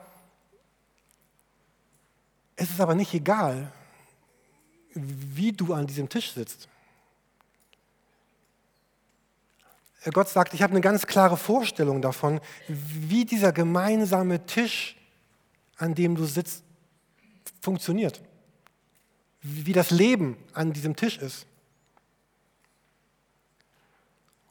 es 2.55 2.69
ist 2.69 2.81
aber 2.81 2.95
nicht 2.95 3.13
egal, 3.13 3.71
wie 4.93 5.51
du 5.51 5.73
an 5.73 5.87
diesem 5.87 6.09
Tisch 6.09 6.33
sitzt. 6.33 6.67
Gott 10.12 10.29
sagt, 10.29 10.53
ich 10.53 10.62
habe 10.62 10.72
eine 10.72 10.81
ganz 10.81 11.07
klare 11.07 11.38
Vorstellung 11.38 12.01
davon, 12.01 12.41
wie 12.67 13.25
dieser 13.25 13.53
gemeinsame 13.53 14.45
Tisch, 14.45 14.98
an 15.77 15.95
dem 15.95 16.15
du 16.15 16.25
sitzt, 16.25 16.63
funktioniert. 17.62 18.22
Wie 19.41 19.74
das 19.74 19.91
Leben 19.91 20.38
an 20.53 20.74
diesem 20.74 20.95
Tisch 20.95 21.17
ist. 21.17 21.45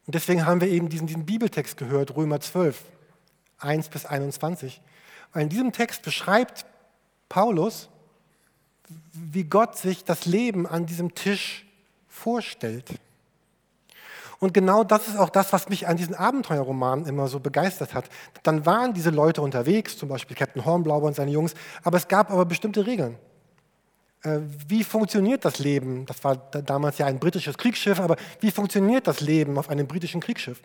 Und 0.07 0.15
deswegen 0.15 0.47
haben 0.47 0.61
wir 0.61 0.69
eben 0.69 0.89
diesen, 0.89 1.07
diesen 1.07 1.27
Bibeltext 1.27 1.77
gehört, 1.77 2.17
Römer 2.17 2.41
12, 2.41 2.83
1 3.59 3.89
bis 3.89 4.07
21. 4.07 4.81
Weil 5.33 5.45
in 5.45 5.49
diesem 5.49 5.73
Text 5.73 6.03
beschreibt 6.03 6.67
Paulus, 7.29 7.89
wie 9.13 9.45
Gott 9.45 9.79
sich 9.79 10.05
das 10.05 10.27
Leben 10.27 10.67
an 10.67 10.87
diesem 10.87 11.15
Tisch 11.15 11.67
vorstellt. 12.09 12.91
Und 14.43 14.53
genau 14.53 14.83
das 14.83 15.07
ist 15.07 15.17
auch 15.17 15.29
das, 15.29 15.53
was 15.53 15.69
mich 15.69 15.87
an 15.87 15.97
diesen 15.97 16.17
Abenteuerromanen 16.17 17.07
immer 17.07 17.29
so 17.29 17.39
begeistert 17.39 17.95
hat. 17.95 18.07
Dann 18.43 18.67
waren 18.67 18.93
diese 18.93 19.11
Leute 19.11 19.41
unterwegs, 19.41 19.97
zum 19.97 20.09
Beispiel 20.09 20.37
Captain 20.37 20.65
Hornblauer 20.65 21.05
und 21.05 21.15
seine 21.15 21.31
Jungs, 21.31 21.55
aber 21.85 21.97
es 21.97 22.09
gab 22.09 22.29
aber 22.29 22.45
bestimmte 22.45 22.85
Regeln. 22.85 23.19
Äh, 24.25 24.41
wie 24.67 24.83
funktioniert 24.83 25.45
das 25.45 25.61
Leben? 25.61 26.07
Das 26.07 26.25
war 26.25 26.35
damals 26.35 26.99
ja 26.99 27.07
ein 27.07 27.21
britisches 27.21 27.57
Kriegsschiff, 27.57 28.01
aber 28.01 28.17
wie 28.41 28.51
funktioniert 28.51 29.07
das 29.07 29.21
Leben 29.21 29.57
auf 29.59 29.71
einem 29.71 29.87
britischen 29.87 30.21
Kriegsschiff? 30.21 30.61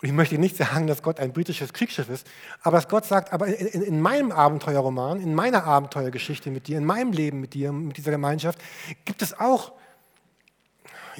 Und 0.00 0.08
ich 0.08 0.14
möchte 0.14 0.38
nicht 0.38 0.56
sagen, 0.56 0.86
dass 0.86 1.02
Gott 1.02 1.20
ein 1.20 1.34
britisches 1.34 1.74
Kriegsschiff 1.74 2.08
ist, 2.08 2.26
aber 2.62 2.78
dass 2.78 2.88
Gott 2.88 3.04
sagt, 3.04 3.34
aber 3.34 3.46
in, 3.46 3.82
in, 3.82 4.00
meinem 4.00 4.32
Abenteuerroman, 4.32 5.20
in 5.20 5.34
meiner 5.34 5.64
Abenteuergeschichte 5.64 6.50
mit 6.50 6.66
dir, 6.66 6.78
in 6.78 6.86
meinem 6.86 7.12
Leben 7.12 7.42
mit 7.42 7.52
dir, 7.52 7.72
mit 7.72 7.98
dieser 7.98 8.12
Gemeinschaft, 8.12 8.58
gibt 9.04 9.20
es 9.20 9.38
auch, 9.38 9.72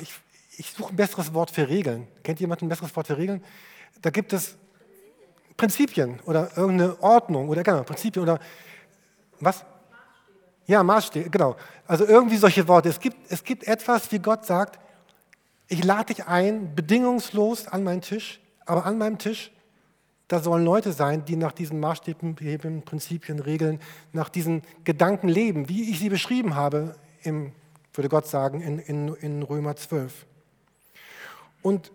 ich, 0.01 0.15
ich 0.57 0.71
suche 0.71 0.91
ein 0.91 0.97
besseres 0.97 1.33
Wort 1.35 1.51
für 1.51 1.69
Regeln. 1.69 2.07
Kennt 2.23 2.41
jemand 2.41 2.63
ein 2.63 2.69
besseres 2.69 2.95
Wort 2.97 3.07
für 3.07 3.17
Regeln? 3.17 3.43
Da 4.03 4.11
gibt 4.11 4.33
es 4.33 4.57
Prinzipien 5.57 6.21
oder 6.27 6.57
irgendeine 6.57 7.01
Ordnung 7.03 7.49
oder 7.49 7.63
genau, 7.63 7.83
Prinzipien 7.83 8.23
oder 8.23 8.39
was? 9.41 9.65
Ja, 10.67 10.83
Maßstäbe, 10.83 11.31
genau. 11.31 11.57
Also 11.87 12.07
irgendwie 12.07 12.37
solche 12.37 12.67
Worte. 12.67 12.89
Es 12.89 12.99
gibt, 12.99 13.17
es 13.31 13.45
gibt 13.45 13.65
etwas, 13.65 14.11
wie 14.13 14.19
Gott 14.19 14.47
sagt, 14.47 14.79
ich 15.69 15.85
lade 15.85 16.15
dich 16.15 16.27
ein, 16.27 16.75
bedingungslos 16.75 17.69
an 17.69 17.85
meinen 17.85 18.01
Tisch, 18.01 18.41
aber 18.67 18.87
an 18.87 18.99
meinem 18.99 19.19
Tisch, 19.19 19.51
da 20.29 20.41
sollen 20.41 20.65
Leute 20.65 20.93
sein, 20.93 21.25
die 21.25 21.37
nach 21.37 21.53
diesen 21.53 21.81
Maßstäben, 21.81 22.35
Prinzipien, 22.85 23.41
Regeln, 23.41 23.81
nach 24.13 24.31
diesen 24.31 24.63
Gedanken 24.85 25.29
leben, 25.29 25.69
wie 25.69 25.91
ich 25.91 25.99
sie 25.99 26.09
beschrieben 26.09 26.55
habe, 26.55 26.97
im, 27.23 27.53
würde 27.93 28.09
Gott 28.09 28.27
sagen, 28.27 28.61
in, 28.63 28.79
in, 28.79 29.15
in 29.17 29.43
Römer 29.43 29.77
12. 29.77 30.27
Und, 31.65 31.91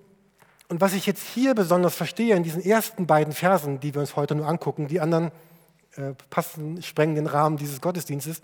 und 0.67 0.81
was 0.81 0.93
ich 0.93 1.05
jetzt 1.05 1.23
hier 1.23 1.53
besonders 1.53 1.93
verstehe 1.93 2.35
in 2.35 2.41
diesen 2.41 2.65
ersten 2.65 3.05
beiden 3.05 3.33
Versen, 3.33 3.79
die 3.79 3.93
wir 3.93 4.01
uns 4.01 4.15
heute 4.15 4.33
nur 4.33 4.47
angucken, 4.47 4.87
die 4.87 4.99
anderen 4.99 5.31
äh, 5.95 6.13
passen, 6.31 6.81
sprengen 6.81 7.13
den 7.13 7.27
Rahmen 7.27 7.55
dieses 7.55 7.79
Gottesdienstes. 7.79 8.41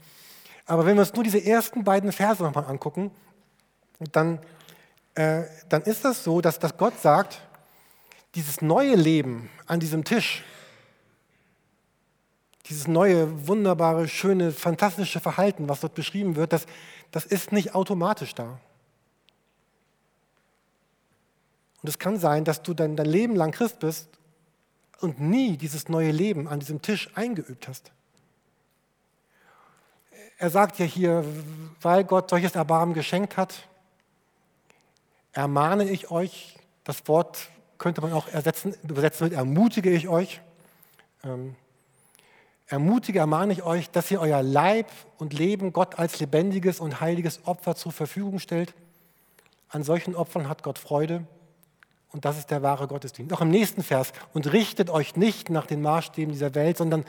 Aber 0.67 0.85
wenn 0.85 0.95
wir 0.95 1.01
uns 1.01 1.15
nur 1.15 1.23
diese 1.23 1.43
ersten 1.43 1.83
beiden 1.83 2.11
Verse 2.11 2.43
nochmal 2.43 2.65
angucken, 2.65 3.09
dann, 4.11 4.37
äh, 5.15 5.45
dann 5.67 5.81
ist 5.81 6.05
das 6.05 6.23
so, 6.23 6.41
dass, 6.41 6.59
dass 6.59 6.77
Gott 6.77 7.01
sagt, 7.01 7.41
dieses 8.35 8.61
neue 8.61 8.93
Leben 8.93 9.49
an 9.65 9.79
diesem 9.79 10.03
Tisch, 10.03 10.43
dieses 12.69 12.87
neue, 12.87 13.47
wunderbare, 13.47 14.07
schöne, 14.07 14.51
fantastische 14.51 15.19
Verhalten, 15.19 15.67
was 15.69 15.79
dort 15.79 15.95
beschrieben 15.95 16.35
wird, 16.35 16.53
das, 16.53 16.67
das 17.09 17.25
ist 17.25 17.51
nicht 17.51 17.73
automatisch 17.73 18.35
da. 18.35 18.59
Und 21.85 21.89
es 21.89 21.99
kann 21.99 22.17
sein, 22.17 22.45
dass 22.45 22.63
du 22.63 22.73
dein, 22.73 22.95
dein 22.95 23.05
Leben 23.05 23.35
lang 23.35 23.51
Christ 23.51 23.77
bist 23.77 24.09
und 25.01 25.19
nie 25.19 25.55
dieses 25.55 25.87
neue 25.87 26.09
Leben 26.09 26.47
an 26.47 26.59
diesem 26.59 26.81
Tisch 26.81 27.11
eingeübt 27.13 27.67
hast. 27.67 27.91
Er 30.39 30.49
sagt 30.49 30.79
ja 30.79 30.85
hier, 30.87 31.23
weil 31.81 32.03
Gott 32.03 32.31
solches 32.31 32.55
Erbarmen 32.55 32.95
geschenkt 32.95 33.37
hat, 33.37 33.67
ermahne 35.31 35.87
ich 35.87 36.09
euch, 36.09 36.57
das 36.85 37.07
Wort 37.07 37.49
könnte 37.77 38.01
man 38.01 38.13
auch 38.13 38.29
ersetzen, 38.29 38.73
übersetzen 38.81 39.25
mit 39.25 39.33
ermutige 39.33 39.91
ich 39.91 40.07
euch. 40.07 40.41
Ähm, 41.23 41.55
ermutige, 42.65 43.19
ermahne 43.19 43.53
ich 43.53 43.61
euch, 43.61 43.91
dass 43.91 44.09
ihr 44.09 44.19
euer 44.19 44.41
Leib 44.41 44.89
und 45.19 45.33
Leben 45.33 45.71
Gott 45.71 45.99
als 45.99 46.19
lebendiges 46.19 46.79
und 46.79 46.99
heiliges 46.99 47.45
Opfer 47.45 47.75
zur 47.75 47.91
Verfügung 47.91 48.39
stellt. 48.39 48.73
An 49.69 49.83
solchen 49.83 50.15
Opfern 50.15 50.49
hat 50.49 50.63
Gott 50.63 50.79
Freude. 50.79 51.27
Und 52.15 52.23
das 52.23 52.37
ist 52.37 52.49
der 52.49 52.63
wahre 52.63 52.87
Gottesdienst. 52.87 53.33
Auch 53.33 53.41
im 53.41 53.49
nächsten 53.49 53.83
Vers. 53.83 54.13
Und 54.33 54.53
richtet 54.53 54.89
euch 54.89 55.17
nicht 55.17 55.49
nach 55.49 55.65
den 55.65 55.81
Maßstäben 55.81 56.31
dieser 56.31 56.55
Welt, 56.55 56.77
sondern 56.77 57.03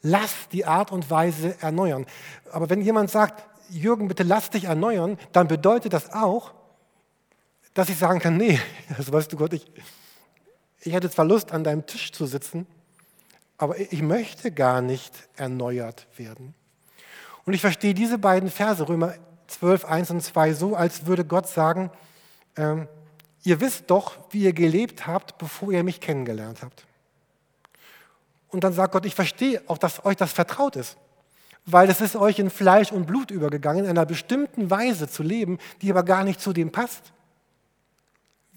lasst 0.00 0.52
die 0.52 0.64
Art 0.64 0.92
und 0.92 1.10
Weise 1.10 1.60
erneuern. 1.60 2.06
Aber 2.52 2.70
wenn 2.70 2.80
jemand 2.80 3.10
sagt, 3.10 3.42
Jürgen, 3.68 4.06
bitte 4.06 4.22
lass 4.22 4.50
dich 4.50 4.66
erneuern, 4.66 5.18
dann 5.32 5.48
bedeutet 5.48 5.92
das 5.92 6.12
auch, 6.12 6.54
dass 7.74 7.88
ich 7.88 7.98
sagen 7.98 8.20
kann, 8.20 8.36
nee, 8.36 8.60
also 8.96 9.12
weißt 9.12 9.32
du 9.32 9.36
Gott, 9.36 9.54
ich, 9.54 9.66
ich 10.82 10.92
hätte 10.92 11.10
zwar 11.10 11.24
Lust, 11.24 11.50
an 11.50 11.64
deinem 11.64 11.84
Tisch 11.84 12.12
zu 12.12 12.24
sitzen, 12.26 12.68
aber 13.56 13.76
ich 13.80 14.02
möchte 14.02 14.52
gar 14.52 14.82
nicht 14.82 15.14
erneuert 15.34 16.06
werden. 16.16 16.54
Und 17.44 17.54
ich 17.54 17.60
verstehe 17.60 17.92
diese 17.92 18.18
beiden 18.18 18.50
Verse, 18.50 18.88
Römer 18.88 19.14
12, 19.48 19.84
1 19.84 20.10
und 20.12 20.20
2, 20.20 20.52
so, 20.52 20.76
als 20.76 21.06
würde 21.06 21.24
Gott 21.24 21.48
sagen, 21.48 21.90
ähm, 22.56 22.86
ihr 23.44 23.60
wisst 23.60 23.90
doch, 23.90 24.18
wie 24.30 24.44
ihr 24.44 24.52
gelebt 24.52 25.06
habt, 25.06 25.38
bevor 25.38 25.72
ihr 25.72 25.84
mich 25.84 26.00
kennengelernt 26.00 26.62
habt. 26.62 26.86
Und 28.48 28.64
dann 28.64 28.72
sagt 28.72 28.92
Gott, 28.92 29.04
ich 29.04 29.14
verstehe 29.14 29.62
auch, 29.66 29.78
dass 29.78 30.04
euch 30.04 30.16
das 30.16 30.32
vertraut 30.32 30.76
ist, 30.76 30.96
weil 31.66 31.90
es 31.90 32.00
ist 32.00 32.16
euch 32.16 32.38
in 32.38 32.50
Fleisch 32.50 32.92
und 32.92 33.06
Blut 33.06 33.30
übergegangen, 33.30 33.84
in 33.84 33.90
einer 33.90 34.06
bestimmten 34.06 34.70
Weise 34.70 35.08
zu 35.08 35.22
leben, 35.22 35.58
die 35.82 35.90
aber 35.90 36.02
gar 36.02 36.24
nicht 36.24 36.40
zu 36.40 36.52
dem 36.52 36.72
passt, 36.72 37.12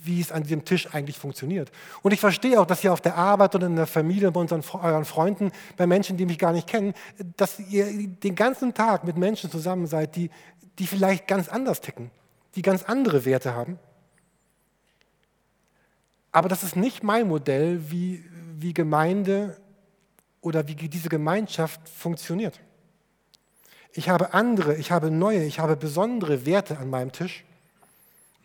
wie 0.03 0.19
es 0.19 0.31
an 0.31 0.43
diesem 0.43 0.65
Tisch 0.65 0.93
eigentlich 0.93 1.17
funktioniert. 1.19 1.71
Und 2.01 2.11
ich 2.11 2.19
verstehe 2.19 2.59
auch, 2.59 2.65
dass 2.65 2.83
ihr 2.83 2.91
auf 2.91 3.01
der 3.01 3.15
Arbeit 3.15 3.53
oder 3.53 3.67
in 3.67 3.75
der 3.75 3.85
Familie, 3.85 4.31
bei 4.31 4.39
unseren, 4.39 4.63
euren 4.73 5.05
Freunden, 5.05 5.51
bei 5.77 5.85
Menschen, 5.85 6.17
die 6.17 6.25
mich 6.25 6.39
gar 6.39 6.53
nicht 6.53 6.67
kennen, 6.67 6.93
dass 7.37 7.59
ihr 7.59 8.07
den 8.07 8.35
ganzen 8.35 8.73
Tag 8.73 9.03
mit 9.03 9.17
Menschen 9.17 9.51
zusammen 9.51 9.85
seid, 9.87 10.15
die, 10.15 10.31
die 10.79 10.87
vielleicht 10.87 11.27
ganz 11.27 11.49
anders 11.49 11.81
ticken, 11.81 12.09
die 12.55 12.61
ganz 12.61 12.83
andere 12.83 13.25
Werte 13.25 13.53
haben. 13.53 13.77
Aber 16.31 16.49
das 16.49 16.63
ist 16.63 16.75
nicht 16.75 17.03
mein 17.03 17.27
Modell, 17.27 17.91
wie, 17.91 18.23
wie 18.57 18.73
Gemeinde 18.73 19.59
oder 20.39 20.67
wie 20.67 20.75
diese 20.75 21.09
Gemeinschaft 21.09 21.87
funktioniert. 21.87 22.59
Ich 23.93 24.09
habe 24.09 24.33
andere, 24.33 24.75
ich 24.75 24.91
habe 24.91 25.11
neue, 25.11 25.43
ich 25.43 25.59
habe 25.59 25.75
besondere 25.75 26.45
Werte 26.45 26.77
an 26.77 26.89
meinem 26.89 27.11
Tisch, 27.11 27.43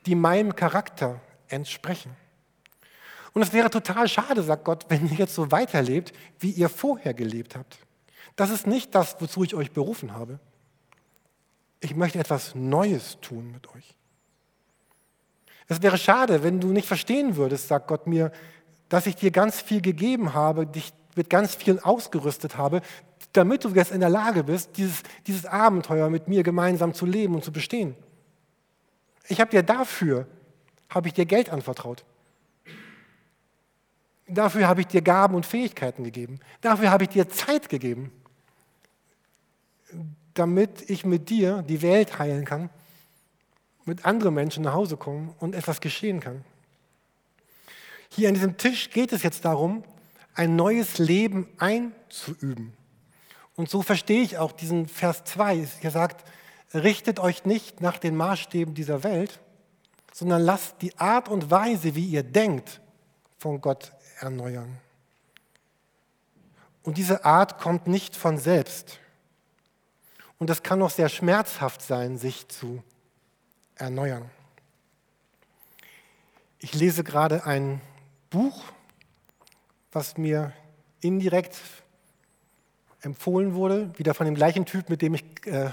die 0.05 0.14
meinem 0.14 0.57
Charakter 0.57 1.21
entsprechen. 1.49 2.11
Und 3.33 3.43
es 3.43 3.52
wäre 3.52 3.71
total 3.71 4.09
schade, 4.09 4.43
sagt 4.43 4.64
Gott, 4.64 4.87
wenn 4.88 5.07
ihr 5.07 5.19
jetzt 5.19 5.35
so 5.35 5.52
weiterlebt, 5.52 6.12
wie 6.40 6.50
ihr 6.50 6.69
vorher 6.69 7.14
gelebt 7.14 7.55
habt. 7.55 7.78
Das 8.35 8.50
ist 8.50 8.66
nicht 8.66 8.95
das, 8.95 9.16
wozu 9.21 9.45
ich 9.45 9.55
euch 9.55 9.73
berufen 9.73 10.14
habe. 10.14 10.40
Ich 11.81 11.95
möchte 11.95 12.19
etwas 12.19 12.55
Neues 12.55 13.19
tun 13.21 13.52
mit 13.52 13.69
euch. 13.75 13.95
Es 15.68 15.82
wäre 15.82 15.99
schade, 15.99 16.42
wenn 16.42 16.61
du 16.61 16.68
nicht 16.68 16.87
verstehen 16.87 17.37
würdest, 17.37 17.68
sagt 17.68 17.88
Gott 17.88 18.06
mir, 18.06 18.30
dass 18.88 19.06
ich 19.06 19.16
dir 19.16 19.30
ganz 19.30 19.61
viel 19.61 19.80
gegeben 19.80 20.35
habe, 20.35 20.66
dich 20.66 20.92
mit 21.16 21.30
ganz 21.30 21.54
viel 21.54 21.80
ausgerüstet 21.80 22.56
habe, 22.56 22.82
damit 23.32 23.64
du 23.64 23.70
jetzt 23.70 23.90
in 23.90 24.00
der 24.00 24.11
Lage 24.11 24.44
bist, 24.44 24.76
dieses, 24.76 25.02
dieses 25.26 25.46
Abenteuer 25.46 26.08
mit 26.11 26.28
mir 26.28 26.42
gemeinsam 26.42 26.94
zu 26.94 27.06
leben 27.06 27.35
und 27.35 27.44
zu 27.44 27.52
bestehen. 27.52 27.96
Ich 29.28 29.40
habe 29.40 29.50
dir 29.50 29.62
dafür, 29.62 30.26
habe 30.88 31.08
ich 31.08 31.14
dir 31.14 31.26
Geld 31.26 31.50
anvertraut. 31.50 32.04
Dafür 34.28 34.68
habe 34.68 34.80
ich 34.80 34.87
dir 34.87 35.02
Gaben 35.02 35.35
und 35.35 35.46
Fähigkeiten 35.46 36.04
gegeben. 36.04 36.40
Dafür 36.61 36.90
habe 36.90 37.04
ich 37.04 37.11
dir 37.11 37.28
Zeit 37.28 37.68
gegeben, 37.68 38.12
damit 40.35 40.88
ich 40.90 41.04
mit 41.04 41.30
dir 41.30 41.62
die 41.62 41.82
Welt 41.82 42.18
heilen 42.18 42.44
kann, 42.44 42.70
mit 43.87 44.05
anderen 44.05 44.35
Menschen 44.35 44.64
nach 44.64 44.75
Hause 44.75 44.97
kommen 44.97 45.35
und 45.38 45.55
etwas 45.55 45.81
geschehen 45.81 46.21
kann. 46.21 46.45
Hier 48.11 48.28
an 48.28 48.35
diesem 48.35 48.57
Tisch 48.57 48.90
geht 48.90 49.12
es 49.12 49.23
jetzt 49.23 49.45
darum, 49.45 49.85
ein 50.35 50.57
neues 50.57 50.99
Leben 50.99 51.49
einzuüben. 51.59 52.75
Und 53.55 53.71
so 53.71 53.83
verstehe 53.83 54.23
ich 54.23 54.37
auch 54.37 54.52
diesen 54.52 54.87
Vers 54.87 55.25
2. 55.25 55.66
Er 55.81 55.90
sagt, 55.90 56.25
richtet 56.75 57.19
euch 57.21 57.45
nicht 57.47 57.81
nach 57.81 57.99
den 57.99 58.16
Maßstäben 58.16 58.75
dieser 58.75 59.02
Welt, 59.02 59.40
sondern 60.12 60.43
lasst 60.43 60.83
die 60.83 60.97
Art 60.99 61.28
und 61.28 61.50
Weise, 61.50 61.95
wie 61.95 62.07
ihr 62.07 62.23
denkt, 62.23 62.81
von 63.38 63.61
Gott 63.61 63.93
erneuern. 64.21 64.78
Und 66.83 66.99
diese 66.99 67.25
Art 67.25 67.59
kommt 67.59 67.87
nicht 67.87 68.14
von 68.14 68.38
selbst. 68.38 68.99
Und 70.38 70.50
es 70.50 70.62
kann 70.62 70.83
auch 70.83 70.90
sehr 70.90 71.09
schmerzhaft 71.09 71.83
sein, 71.83 72.19
sich 72.19 72.49
zu 72.49 72.83
erneuern. 73.76 74.30
Ich 76.59 76.75
lese 76.75 77.04
gerade 77.04 77.45
ein 77.45 77.80
Buch, 78.30 78.64
was 79.92 80.16
mir 80.16 80.52
indirekt 81.00 81.56
empfohlen 83.02 83.54
wurde, 83.54 83.97
wieder 83.99 84.14
von 84.14 84.26
dem 84.26 84.35
gleichen 84.35 84.64
Typ, 84.64 84.88
mit 84.88 85.02
dem 85.02 85.14
ich 85.14 85.25
äh, 85.47 85.71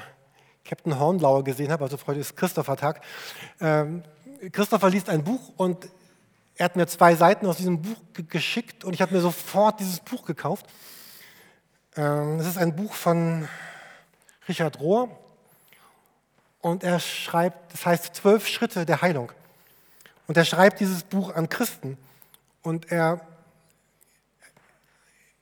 Captain 0.65 0.99
Hornblower 0.99 1.43
gesehen 1.43 1.71
habe, 1.71 1.83
also 1.83 1.97
heute 2.05 2.19
ist 2.19 2.37
Christopher-Tag. 2.37 3.01
Ähm, 3.59 4.03
Christopher 4.51 4.89
liest 4.89 5.09
ein 5.09 5.23
Buch 5.23 5.51
und 5.57 5.89
er 6.55 6.65
hat 6.65 6.75
mir 6.75 6.85
zwei 6.87 7.15
Seiten 7.15 7.45
aus 7.47 7.57
diesem 7.57 7.81
Buch 7.81 7.97
geschickt 8.29 8.83
und 8.83 8.93
ich 8.93 9.01
habe 9.01 9.13
mir 9.13 9.21
sofort 9.21 9.79
dieses 9.79 9.99
Buch 9.99 10.25
gekauft. 10.25 10.67
Ähm, 11.95 12.39
es 12.39 12.47
ist 12.47 12.57
ein 12.57 12.75
Buch 12.75 12.93
von 12.93 13.47
Richard 14.47 14.79
Rohr 14.79 15.22
und 16.63 16.83
er 16.83 16.99
schreibt, 16.99 17.73
das 17.73 17.85
heißt 17.85 18.15
Zwölf 18.15 18.47
Schritte 18.47 18.87
der 18.87 19.03
Heilung. 19.03 19.31
Und 20.25 20.37
er 20.37 20.45
schreibt 20.45 20.79
dieses 20.79 21.03
Buch 21.03 21.35
an 21.35 21.49
Christen 21.49 21.97
und 22.63 22.91
er 22.91 23.21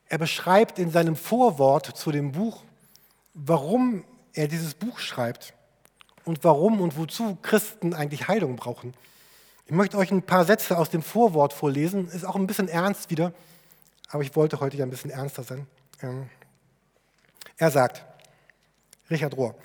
er 0.09 0.17
beschreibt 0.17 0.77
in 0.77 0.91
seinem 0.91 1.15
Vorwort 1.15 1.85
zu 1.85 2.11
dem 2.11 2.33
Buch, 2.33 2.63
warum 3.33 4.03
er 4.33 4.49
dieses 4.49 4.73
Buch 4.73 4.99
schreibt 4.99 5.53
und 6.25 6.43
warum 6.43 6.81
und 6.81 6.97
wozu 6.97 7.37
Christen 7.41 7.93
eigentlich 7.93 8.27
Heilung 8.27 8.57
brauchen. 8.57 8.93
Ich 9.67 9.71
möchte 9.71 9.97
euch 9.97 10.11
ein 10.11 10.23
paar 10.23 10.43
Sätze 10.43 10.77
aus 10.77 10.89
dem 10.89 11.01
Vorwort 11.01 11.53
vorlesen. 11.53 12.09
Ist 12.09 12.25
auch 12.25 12.35
ein 12.35 12.45
bisschen 12.45 12.67
ernst 12.67 13.09
wieder, 13.09 13.31
aber 14.09 14.21
ich 14.21 14.35
wollte 14.35 14.59
heute 14.59 14.75
ja 14.75 14.85
ein 14.85 14.89
bisschen 14.89 15.11
ernster 15.11 15.43
sein. 15.43 15.65
Ähm, 16.01 16.29
er 17.55 17.71
sagt, 17.71 18.03
Richard 19.09 19.37
Rohr, 19.37 19.55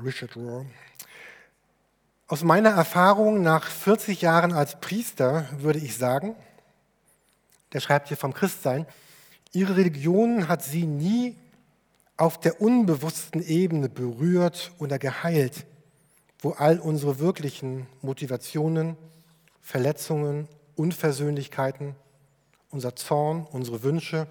Richard 0.00 0.36
Rohr, 0.36 0.66
aus 2.26 2.42
meiner 2.42 2.70
Erfahrung 2.70 3.42
nach 3.42 3.66
40 3.66 4.22
Jahren 4.22 4.52
als 4.52 4.80
Priester 4.80 5.46
würde 5.58 5.78
ich 5.78 5.96
sagen, 5.96 6.34
der 7.72 7.80
schreibt 7.80 8.08
hier 8.08 8.16
vom 8.16 8.32
Christsein, 8.32 8.86
Ihre 9.52 9.76
Religion 9.76 10.48
hat 10.48 10.62
sie 10.62 10.86
nie 10.86 11.36
auf 12.16 12.40
der 12.40 12.62
unbewussten 12.62 13.42
Ebene 13.42 13.90
berührt 13.90 14.72
oder 14.78 14.98
geheilt, 14.98 15.66
wo 16.38 16.52
all 16.52 16.78
unsere 16.78 17.18
wirklichen 17.18 17.86
Motivationen, 18.00 18.96
Verletzungen, 19.60 20.48
Unversöhnlichkeiten, 20.74 21.94
unser 22.70 22.96
Zorn, 22.96 23.46
unsere 23.50 23.82
Wünsche 23.82 24.26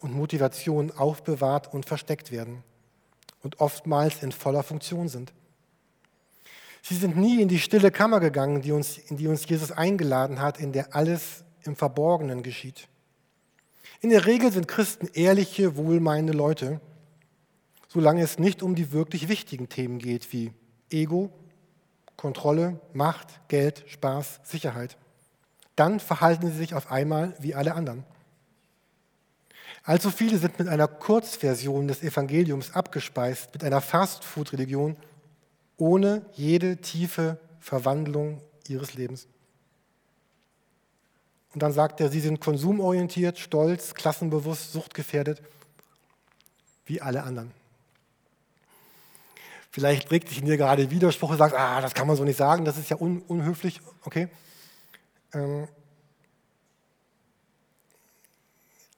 und 0.00 0.14
Motivationen 0.14 0.90
aufbewahrt 0.96 1.72
und 1.74 1.84
versteckt 1.84 2.32
werden 2.32 2.64
und 3.42 3.60
oftmals 3.60 4.22
in 4.22 4.32
voller 4.32 4.62
Funktion 4.62 5.08
sind. 5.08 5.32
Sie 6.82 6.96
sind 6.96 7.16
nie 7.16 7.40
in 7.40 7.48
die 7.48 7.60
stille 7.60 7.90
Kammer 7.90 8.18
gegangen, 8.18 8.62
die 8.62 8.72
uns, 8.72 8.98
in 8.98 9.16
die 9.16 9.28
uns 9.28 9.48
Jesus 9.48 9.70
eingeladen 9.70 10.40
hat, 10.40 10.58
in 10.58 10.72
der 10.72 10.96
alles 10.96 11.44
im 11.62 11.76
Verborgenen 11.76 12.42
geschieht. 12.42 12.88
In 14.00 14.10
der 14.10 14.26
Regel 14.26 14.50
sind 14.50 14.66
Christen 14.66 15.08
ehrliche, 15.14 15.76
wohlmeinende 15.76 16.32
Leute, 16.32 16.80
solange 17.86 18.22
es 18.22 18.38
nicht 18.38 18.62
um 18.62 18.74
die 18.74 18.90
wirklich 18.90 19.28
wichtigen 19.28 19.68
Themen 19.68 19.98
geht 20.00 20.32
wie 20.32 20.52
Ego, 20.90 21.30
Kontrolle, 22.16 22.80
Macht, 22.92 23.48
Geld, 23.48 23.84
Spaß, 23.86 24.40
Sicherheit. 24.42 24.96
Dann 25.76 26.00
verhalten 26.00 26.50
sie 26.50 26.56
sich 26.56 26.74
auf 26.74 26.90
einmal 26.90 27.34
wie 27.38 27.54
alle 27.54 27.74
anderen. 27.74 28.04
Allzu 29.84 30.10
viele 30.10 30.38
sind 30.38 30.58
mit 30.58 30.68
einer 30.68 30.86
Kurzversion 30.86 31.88
des 31.88 32.02
Evangeliums 32.02 32.74
abgespeist, 32.74 33.52
mit 33.52 33.64
einer 33.64 33.80
Fastfood-Religion, 33.80 34.96
ohne 35.76 36.24
jede 36.34 36.76
tiefe 36.76 37.38
Verwandlung 37.58 38.40
ihres 38.68 38.94
Lebens. 38.94 39.26
Und 41.52 41.62
dann 41.62 41.72
sagt 41.72 42.00
er, 42.00 42.10
sie 42.10 42.20
sind 42.20 42.40
konsumorientiert, 42.40 43.38
stolz, 43.38 43.94
klassenbewusst, 43.94 44.72
suchtgefährdet, 44.72 45.42
wie 46.86 47.02
alle 47.02 47.24
anderen. 47.24 47.50
Vielleicht 49.70 50.10
regt 50.10 50.28
sich 50.28 50.38
in 50.38 50.46
dir 50.46 50.56
gerade 50.56 50.90
Widerspruch 50.90 51.30
und 51.30 51.38
sagt, 51.38 51.56
ah, 51.56 51.80
das 51.80 51.94
kann 51.94 52.06
man 52.06 52.16
so 52.16 52.24
nicht 52.24 52.36
sagen, 52.36 52.64
das 52.64 52.78
ist 52.78 52.90
ja 52.90 52.96
un 53.00 53.20
unhöflich, 53.22 53.80
okay. 54.04 54.28
Ähm 55.34 55.66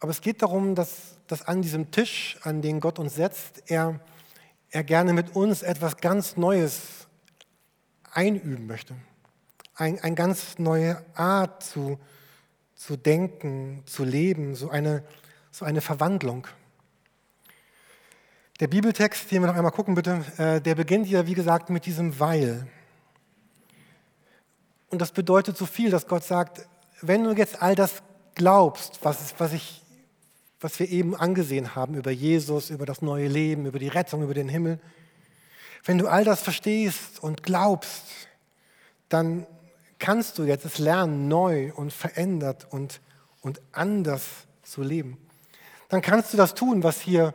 aber 0.05 0.11
es 0.11 0.21
geht 0.21 0.43
darum, 0.43 0.75
dass, 0.75 1.17
dass 1.29 1.49
an 1.49 1.63
diesem 1.63 1.91
Tisch, 1.91 2.37
an 2.43 2.61
den 2.61 2.79
Gott 2.79 2.99
uns 2.99 3.15
setzt, 3.15 3.63
er, 3.71 4.01
er 4.71 4.85
gerne 4.85 5.15
mit 5.15 5.35
uns 5.35 5.63
etwas 5.63 5.97
ganz 5.97 6.37
Neues 6.37 7.09
einüben 8.13 8.67
möchte. 8.67 8.95
Ein, 9.75 9.99
eine 10.01 10.15
ganz 10.15 10.59
neue 10.59 11.03
Art 11.15 11.63
zu, 11.63 11.99
zu 12.75 12.99
denken, 12.99 13.83
zu 13.87 14.05
leben, 14.05 14.55
so 14.57 14.69
eine, 14.69 15.05
so 15.51 15.65
eine 15.65 15.81
Verwandlung. 15.81 16.49
Der 18.61 18.69
Bibeltext, 18.69 19.31
den 19.31 19.41
wir 19.41 19.47
noch 19.47 19.57
einmal 19.57 19.73
gucken 19.73 19.95
bitte, 19.95 20.23
äh, 20.37 20.61
der 20.61 20.75
beginnt 20.75 21.09
ja 21.09 21.27
wie 21.27 21.33
gesagt 21.33 21.71
mit 21.71 21.87
diesem 21.87 22.21
Weil. 22.21 22.67
Und 24.91 25.01
das 25.01 25.13
bedeutet 25.13 25.57
so 25.57 25.65
viel, 25.65 25.91
dass 25.91 26.07
Gott 26.07 26.25
sagt, 26.25 26.69
wenn 27.01 27.25
du 27.25 27.33
jetzt 27.33 27.63
all 27.63 27.75
das 27.75 28.03
glaubst, 28.35 28.99
was, 29.03 29.35
was, 29.39 29.53
ich, 29.53 29.84
was 30.65 30.81
wir 30.81 30.89
eben 30.89 31.15
angesehen 31.15 31.75
haben 31.75 31.95
über 31.95 32.11
Jesus, 32.11 32.71
über 32.71 32.87
das 32.87 33.03
neue 33.03 33.29
Leben, 33.29 33.67
über 33.67 33.79
die 33.79 33.89
Rettung, 33.89 34.23
über 34.23 34.33
den 34.33 34.49
Himmel, 34.49 34.81
wenn 35.85 35.99
du 35.99 36.09
all 36.09 36.25
das 36.25 36.41
verstehst 36.41 37.23
und 37.23 37.43
glaubst, 37.43 38.05
dann 39.11 39.47
kannst 39.99 40.39
du 40.39 40.45
jetzt 40.45 40.65
es 40.65 40.79
lernen, 40.79 41.29
neu 41.29 41.71
und 41.75 41.93
verändert 41.93 42.67
und, 42.71 43.03
und 43.43 43.61
anders 43.73 44.25
zu 44.63 44.83
leben. 44.83 45.19
Dann 45.91 46.01
kannst 46.01 46.33
du 46.33 46.39
das 46.39 46.55
tun, 46.55 46.83
was 46.83 46.99
hier 46.99 47.35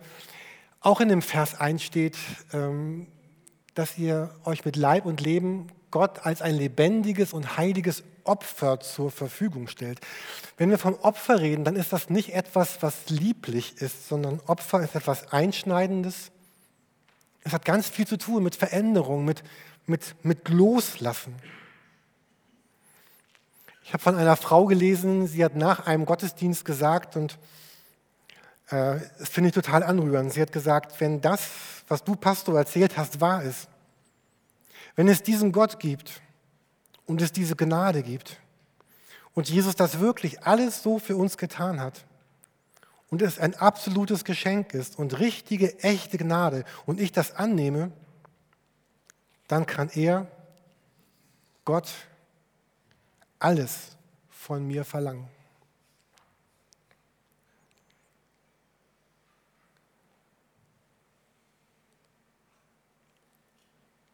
auch 0.82 1.00
in 1.00 1.10
dem 1.10 1.22
Vers 1.22 1.54
1 1.54 1.84
steht, 1.84 2.18
ähm, 2.52 3.06
dass 3.76 3.96
ihr 4.00 4.34
euch 4.44 4.65
mit 4.65 4.76
Leib 4.76 5.06
und 5.06 5.22
Leben 5.22 5.68
Gott 5.92 6.26
als 6.26 6.42
ein 6.42 6.56
lebendiges 6.56 7.34
und 7.34 7.58
heiliges 7.58 8.02
Opfer 8.23 8.79
zur 8.79 9.12
Verfügung 9.12 9.67
stellt. 9.67 9.99
Wenn 10.58 10.69
wir 10.69 10.77
vom 10.77 10.95
Opfer 10.95 11.39
reden, 11.39 11.63
dann 11.63 11.75
ist 11.75 11.93
das 11.93 12.10
nicht 12.10 12.34
etwas, 12.34 12.82
was 12.82 13.10
lieblich 13.10 13.77
ist, 13.82 14.08
sondern 14.08 14.39
Opfer 14.47 14.82
ist 14.82 14.95
etwas 14.95 15.32
Einschneidendes. 15.32 16.32
Es 17.43 17.53
hat 17.53 17.65
ganz 17.65 17.89
viel 17.89 18.08
zu 18.08 18.17
tun 18.17 18.43
mit 18.43 18.55
Veränderung, 18.55 19.25
mit, 19.25 19.43
mit, 19.86 20.15
mit 20.23 20.49
Loslassen. 20.49 21.36
Ich 23.84 23.93
habe 23.93 24.03
von 24.03 24.15
einer 24.15 24.36
Frau 24.36 24.65
gelesen, 24.65 25.27
sie 25.27 25.43
hat 25.43 25.55
nach 25.55 25.88
einem 25.88 26.05
Gottesdienst 26.05 26.63
gesagt, 26.63 27.15
und 27.15 27.39
äh, 28.69 28.99
das 29.17 29.29
finde 29.29 29.49
ich 29.49 29.55
total 29.55 29.82
anrührend, 29.84 30.32
sie 30.32 30.41
hat 30.41 30.51
gesagt, 30.51 30.99
wenn 31.01 31.21
das, 31.21 31.49
was 31.88 32.03
du 32.03 32.15
Pastor 32.15 32.58
erzählt 32.58 32.97
hast, 32.97 33.19
wahr 33.19 33.41
ist, 33.41 33.67
wenn 34.95 35.08
es 35.08 35.23
diesen 35.23 35.51
Gott 35.51 35.79
gibt 35.79 36.21
und 37.10 37.24
es 37.24 37.32
diese 37.32 37.56
Gnade 37.56 38.04
gibt 38.04 38.38
und 39.34 39.50
Jesus 39.50 39.76
das 39.76 40.00
wirklich 40.00 40.43
alles 40.43 40.84
so 40.84 41.00
für 41.00 41.17
uns 41.17 41.38
getan 41.38 41.82
hat 41.82 42.06
und 43.10 43.24
es 43.24 43.39
ein 43.39 43.56
absolutes 43.56 44.24
Geschenk 44.24 44.76
ist 44.76 45.00
und 45.00 45.17
richtige, 45.17 45.80
echte 45.80 46.19
Gnade 46.19 46.65
und 46.86 47.00
ich 47.00 47.12
das 47.12 47.36
annehme, 47.36 47.91
dann 49.48 49.65
kann 49.65 49.89
er, 49.89 50.28
Gott, 51.65 51.89
alles 53.39 53.98
von 54.30 54.67
mir 54.67 54.86
verlangen. 54.86 55.28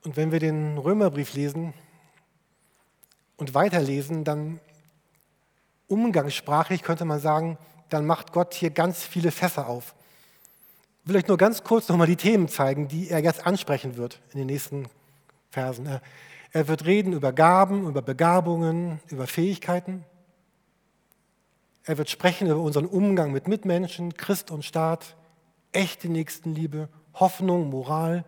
Und 0.06 0.16
wenn 0.16 0.32
wir 0.32 0.40
den 0.40 0.78
Römerbrief 0.78 1.34
lesen 1.34 1.74
und 3.38 3.54
weiterlesen, 3.54 4.24
dann 4.24 4.60
umgangssprachlich 5.88 6.84
könnte 6.84 7.06
man 7.06 7.20
sagen, 7.20 7.58
dann 7.90 8.06
macht 8.06 8.32
Gott 8.32 8.54
hier 8.54 8.70
ganz 8.70 9.04
viele 9.04 9.32
Fässer 9.32 9.68
auf. 9.68 9.96
Ich 11.04 11.10
will 11.10 11.18
euch 11.18 11.28
nur 11.28 11.38
ganz 11.38 11.64
kurz 11.64 11.88
nochmal 11.88 12.08
die 12.08 12.16
Themen 12.16 12.48
zeigen, 12.48 12.88
die 12.88 13.10
er 13.10 13.20
jetzt 13.20 13.46
ansprechen 13.46 13.96
wird 13.96 14.22
in 14.32 14.40
den 14.40 14.48
nächsten 14.48 14.88
Versen. 15.52 16.00
Er 16.52 16.68
wird 16.68 16.86
reden 16.86 17.14
über 17.14 17.32
Gaben, 17.32 17.88
über 17.88 18.02
Begabungen, 18.02 19.00
über 19.10 19.28
Fähigkeiten. 19.28 20.04
Er 21.84 21.98
wird 22.00 22.10
sprechen 22.10 22.48
über 22.48 22.62
unseren 22.62 22.86
Umgang 22.88 23.32
mit 23.32 23.48
Mitmenschen, 23.48 24.16
Christ 24.16 24.50
und 24.50 24.66
Staat, 24.66 25.16
echte 25.72 26.10
Nächstenliebe, 26.10 26.90
Hoffnung, 27.14 27.70
Moral, 27.70 28.26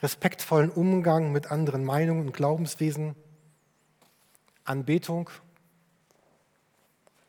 respektvollen 0.00 0.70
Umgang 0.70 1.32
mit 1.32 1.50
anderen 1.50 1.84
Meinungen 1.84 2.26
und 2.26 2.32
Glaubenswesen, 2.34 3.16
Anbetung 4.64 5.30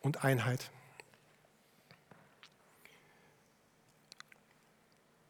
und 0.01 0.23
Einheit. 0.23 0.71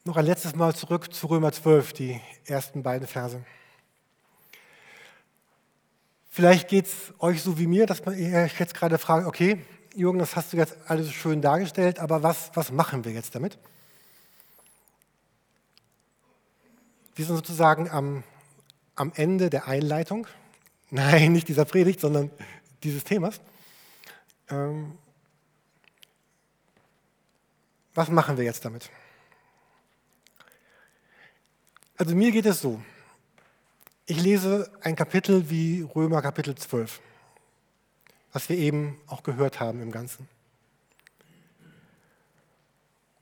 Noch 0.03 0.17
ein 0.17 0.25
letztes 0.25 0.55
Mal 0.55 0.75
zurück 0.75 1.11
zu 1.13 1.27
Römer 1.27 1.51
12, 1.51 1.93
die 1.93 2.21
ersten 2.45 2.83
beiden 2.83 3.07
Verse. 3.07 3.43
Vielleicht 6.29 6.67
geht 6.67 6.85
es 6.85 7.13
euch 7.17 7.41
so 7.41 7.57
wie 7.57 7.65
mir, 7.65 7.87
dass 7.87 8.05
man 8.05 8.13
euch 8.13 8.59
jetzt 8.59 8.75
gerade 8.75 8.97
fragt, 8.97 9.25
okay, 9.25 9.65
Jürgen, 9.95 10.19
das 10.19 10.35
hast 10.35 10.53
du 10.53 10.57
jetzt 10.57 10.77
alles 10.87 11.11
schön 11.11 11.41
dargestellt, 11.41 11.99
aber 11.99 12.21
was, 12.21 12.51
was 12.53 12.71
machen 12.71 13.05
wir 13.05 13.13
jetzt 13.13 13.33
damit? 13.33 13.57
Wir 17.15 17.25
sind 17.25 17.37
sozusagen 17.37 17.89
am, 17.89 18.23
am 18.95 19.13
Ende 19.15 19.49
der 19.49 19.67
Einleitung. 19.67 20.27
Nein, 20.89 21.33
nicht 21.33 21.47
dieser 21.47 21.65
Predigt, 21.65 21.99
sondern 21.99 22.31
dieses 22.83 23.03
Themas. 23.03 23.39
Ähm, 24.49 24.97
was 27.93 28.09
machen 28.09 28.37
wir 28.37 28.43
jetzt 28.43 28.63
damit? 28.65 28.89
Also 31.97 32.15
mir 32.15 32.31
geht 32.31 32.45
es 32.45 32.61
so. 32.61 32.81
Ich 34.05 34.21
lese 34.21 34.69
ein 34.81 34.95
Kapitel 34.95 35.49
wie 35.49 35.81
Römer 35.81 36.21
Kapitel 36.21 36.53
12, 36.53 37.01
was 38.33 38.49
wir 38.49 38.57
eben 38.57 38.99
auch 39.07 39.23
gehört 39.23 39.59
haben 39.59 39.81
im 39.81 39.91
Ganzen. 39.91 40.27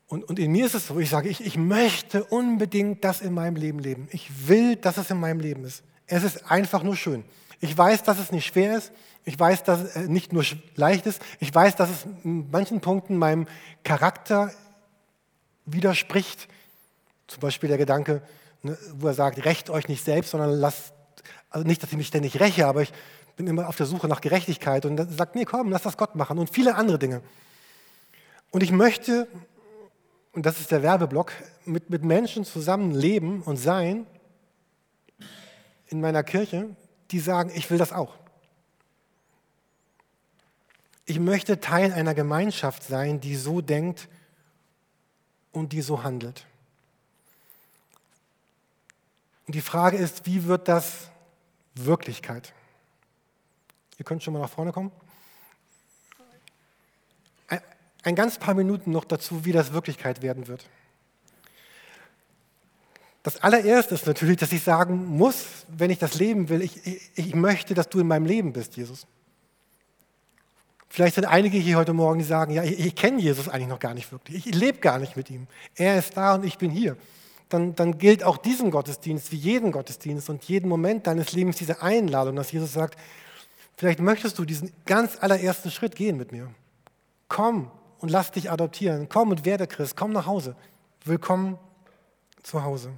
Und, 0.08 0.26
und 0.26 0.40
in 0.40 0.52
mir 0.52 0.66
ist 0.66 0.76
es 0.76 0.88
so, 0.88 1.00
ich 1.00 1.10
sage, 1.10 1.30
ich, 1.30 1.46
ich 1.46 1.58
möchte 1.58 2.24
unbedingt 2.26 3.04
das 3.04 3.22
in 3.22 3.34
meinem 3.34 3.56
Leben 3.56 3.80
leben. 3.80 4.08
Ich 4.12 4.48
will, 4.48 4.76
dass 4.76 4.98
es 4.98 5.10
in 5.10 5.20
meinem 5.20 5.40
Leben 5.40 5.64
ist. 5.64 5.84
Es 6.06 6.24
ist 6.24 6.52
einfach 6.52 6.84
nur 6.84 6.96
schön. 6.96 7.24
Ich 7.64 7.78
weiß, 7.78 8.04
dass 8.04 8.20
es 8.20 8.34
nicht 8.34 8.46
schwer 8.46 8.76
ist. 8.76 8.92
Ich 9.24 9.40
weiß, 9.40 9.64
dass 9.64 9.80
es 9.80 9.96
äh, 9.96 10.08
nicht 10.10 10.34
nur 10.34 10.44
leicht 10.76 11.06
ist. 11.06 11.22
Ich 11.40 11.56
weiß, 11.56 11.78
dass 11.78 11.90
es 11.90 12.06
in 12.26 12.52
manchen 12.52 12.82
Punkten 12.82 13.16
meinem 13.16 13.48
Charakter 13.86 14.52
widerspricht. 15.64 16.50
Zum 17.28 17.40
Beispiel 17.40 17.70
der 17.70 17.78
Gedanke, 17.78 18.22
ne, 18.64 18.78
wo 18.96 19.08
er 19.08 19.14
sagt, 19.14 19.46
rächt 19.46 19.70
euch 19.70 19.88
nicht 19.88 20.04
selbst, 20.04 20.32
sondern 20.32 20.52
lasst, 20.52 20.94
also 21.50 21.66
nicht, 21.66 21.82
dass 21.82 21.90
ich 21.90 21.98
mich 21.98 22.08
ständig 22.08 22.38
räche, 22.42 22.68
aber 22.68 22.82
ich 22.82 22.92
bin 23.38 23.48
immer 23.48 23.70
auf 23.70 23.78
der 23.78 23.86
Suche 23.86 24.10
nach 24.10 24.20
Gerechtigkeit 24.20 24.86
und 24.86 24.98
sagt, 25.16 25.36
nee, 25.36 25.46
komm, 25.46 25.72
lass 25.72 25.84
das 25.84 25.96
Gott 25.96 26.16
machen 26.16 26.40
und 26.40 26.50
viele 26.50 26.76
andere 26.76 27.00
Dinge. 27.00 27.22
Und 28.52 28.62
ich 28.62 28.74
möchte, 28.74 29.26
und 30.34 30.46
das 30.46 30.60
ist 30.60 30.70
der 30.70 30.84
Werbeblock, 30.84 31.32
mit, 31.64 31.90
mit 31.90 32.04
Menschen 32.04 32.44
zusammen 32.44 32.92
leben 32.92 33.42
und 33.42 33.56
sein 33.56 34.06
in 35.88 36.02
meiner 36.02 36.24
Kirche, 36.24 36.76
die 37.14 37.20
sagen, 37.20 37.52
ich 37.54 37.70
will 37.70 37.78
das 37.78 37.94
auch. 37.94 38.16
Ich 41.06 41.20
möchte 41.20 41.60
Teil 41.60 41.94
einer 41.94 42.16
Gemeinschaft 42.16 42.84
sein, 42.84 43.20
die 43.20 43.36
so 43.36 43.62
denkt 43.62 44.10
und 45.52 45.74
die 45.74 45.82
so 45.82 46.04
handelt. 46.04 46.48
Und 49.46 49.54
die 49.54 49.62
Frage 49.62 49.98
ist, 49.98 50.26
wie 50.26 50.46
wird 50.46 50.68
das 50.68 51.12
Wirklichkeit? 51.76 52.54
Ihr 53.98 54.06
könnt 54.06 54.24
schon 54.24 54.34
mal 54.34 54.40
nach 54.40 54.50
vorne 54.50 54.72
kommen. 54.72 54.92
Ein, 57.48 57.62
ein 58.04 58.16
ganz 58.16 58.40
paar 58.40 58.56
Minuten 58.56 58.92
noch 58.92 59.06
dazu, 59.06 59.46
wie 59.46 59.52
das 59.52 59.74
Wirklichkeit 59.74 60.24
werden 60.24 60.48
wird. 60.48 60.68
Das 63.24 63.42
allererste 63.42 63.96
ist 63.96 64.06
natürlich, 64.06 64.38
dass 64.38 64.52
ich 64.52 64.64
sagen 64.64 65.06
muss, 65.18 65.46
wenn 65.70 65.90
ich 65.90 66.00
das 66.00 66.16
leben 66.16 66.50
will, 66.50 66.62
ich, 66.62 66.86
ich, 66.86 67.12
ich, 67.16 67.36
möchte, 67.36 67.74
dass 67.74 67.90
du 67.90 68.00
in 68.00 68.08
meinem 68.08 68.26
Leben 68.26 68.54
bist, 68.54 68.76
Jesus. 68.76 69.08
Vielleicht 70.90 71.16
sind 71.16 71.26
einige 71.26 71.58
hier 71.58 71.78
heute 71.78 71.94
Morgen, 71.94 72.20
die 72.20 72.26
sagen, 72.26 72.54
ja, 72.54 72.64
ich, 72.64 72.86
ich 72.86 72.96
kenne 72.96 73.22
Jesus 73.22 73.48
eigentlich 73.48 73.70
noch 73.70 73.80
gar 73.80 73.94
nicht 73.94 74.12
wirklich. 74.12 74.46
Ich 74.46 74.54
lebe 74.54 74.80
gar 74.80 75.00
nicht 75.00 75.16
mit 75.16 75.30
ihm. 75.30 75.48
Er 75.76 75.98
ist 75.98 76.18
da 76.18 76.36
und 76.36 76.44
ich 76.44 76.58
bin 76.58 76.70
hier 76.70 76.98
dann, 77.54 77.76
dann 77.76 77.98
gilt 77.98 78.24
auch 78.24 78.38
diesen 78.38 78.72
Gottesdienst 78.72 79.32
wie 79.32 79.38
jeden 79.38 79.72
Gottesdienst 79.72 80.30
und 80.30 80.44
jeden 80.46 80.68
Moment 80.68 81.08
deines 81.08 81.34
Lebens 81.34 81.58
diese 81.58 81.82
Einladung, 81.82 82.36
dass 82.36 82.52
Jesus 82.52 82.74
sagt, 82.74 82.98
vielleicht 83.78 84.00
möchtest 84.00 84.40
du 84.40 84.46
diesen 84.46 84.72
ganz 84.86 85.18
allerersten 85.22 85.70
Schritt 85.70 85.96
gehen 85.96 86.18
mit 86.18 86.32
mir. 86.32 86.50
Komm 87.28 87.70
und 88.00 88.10
lass 88.10 88.32
dich 88.32 88.52
adoptieren. 88.52 89.08
Komm 89.08 89.30
und 89.30 89.46
werde 89.46 89.68
Christ. 89.68 89.96
Komm 89.96 90.12
nach 90.12 90.26
Hause. 90.26 90.56
Willkommen 91.06 91.60
zu 92.42 92.64
Hause. 92.64 92.92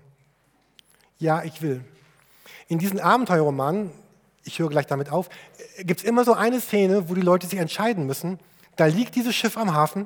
Ja, 1.19 1.43
ich 1.43 1.61
will. 1.61 1.83
In 2.67 2.79
diesen 2.79 2.99
Abenteuerromanen, 2.99 3.91
ich 4.43 4.59
höre 4.59 4.69
gleich 4.69 4.87
damit 4.87 5.09
auf, 5.09 5.29
gibt 5.79 6.01
es 6.01 6.05
immer 6.05 6.25
so 6.25 6.33
eine 6.33 6.59
Szene, 6.59 7.09
wo 7.09 7.15
die 7.15 7.21
Leute 7.21 7.47
sich 7.47 7.59
entscheiden 7.59 8.05
müssen. 8.05 8.39
Da 8.75 8.85
liegt 8.85 9.15
dieses 9.15 9.35
Schiff 9.35 9.57
am 9.57 9.73
Hafen 9.73 10.05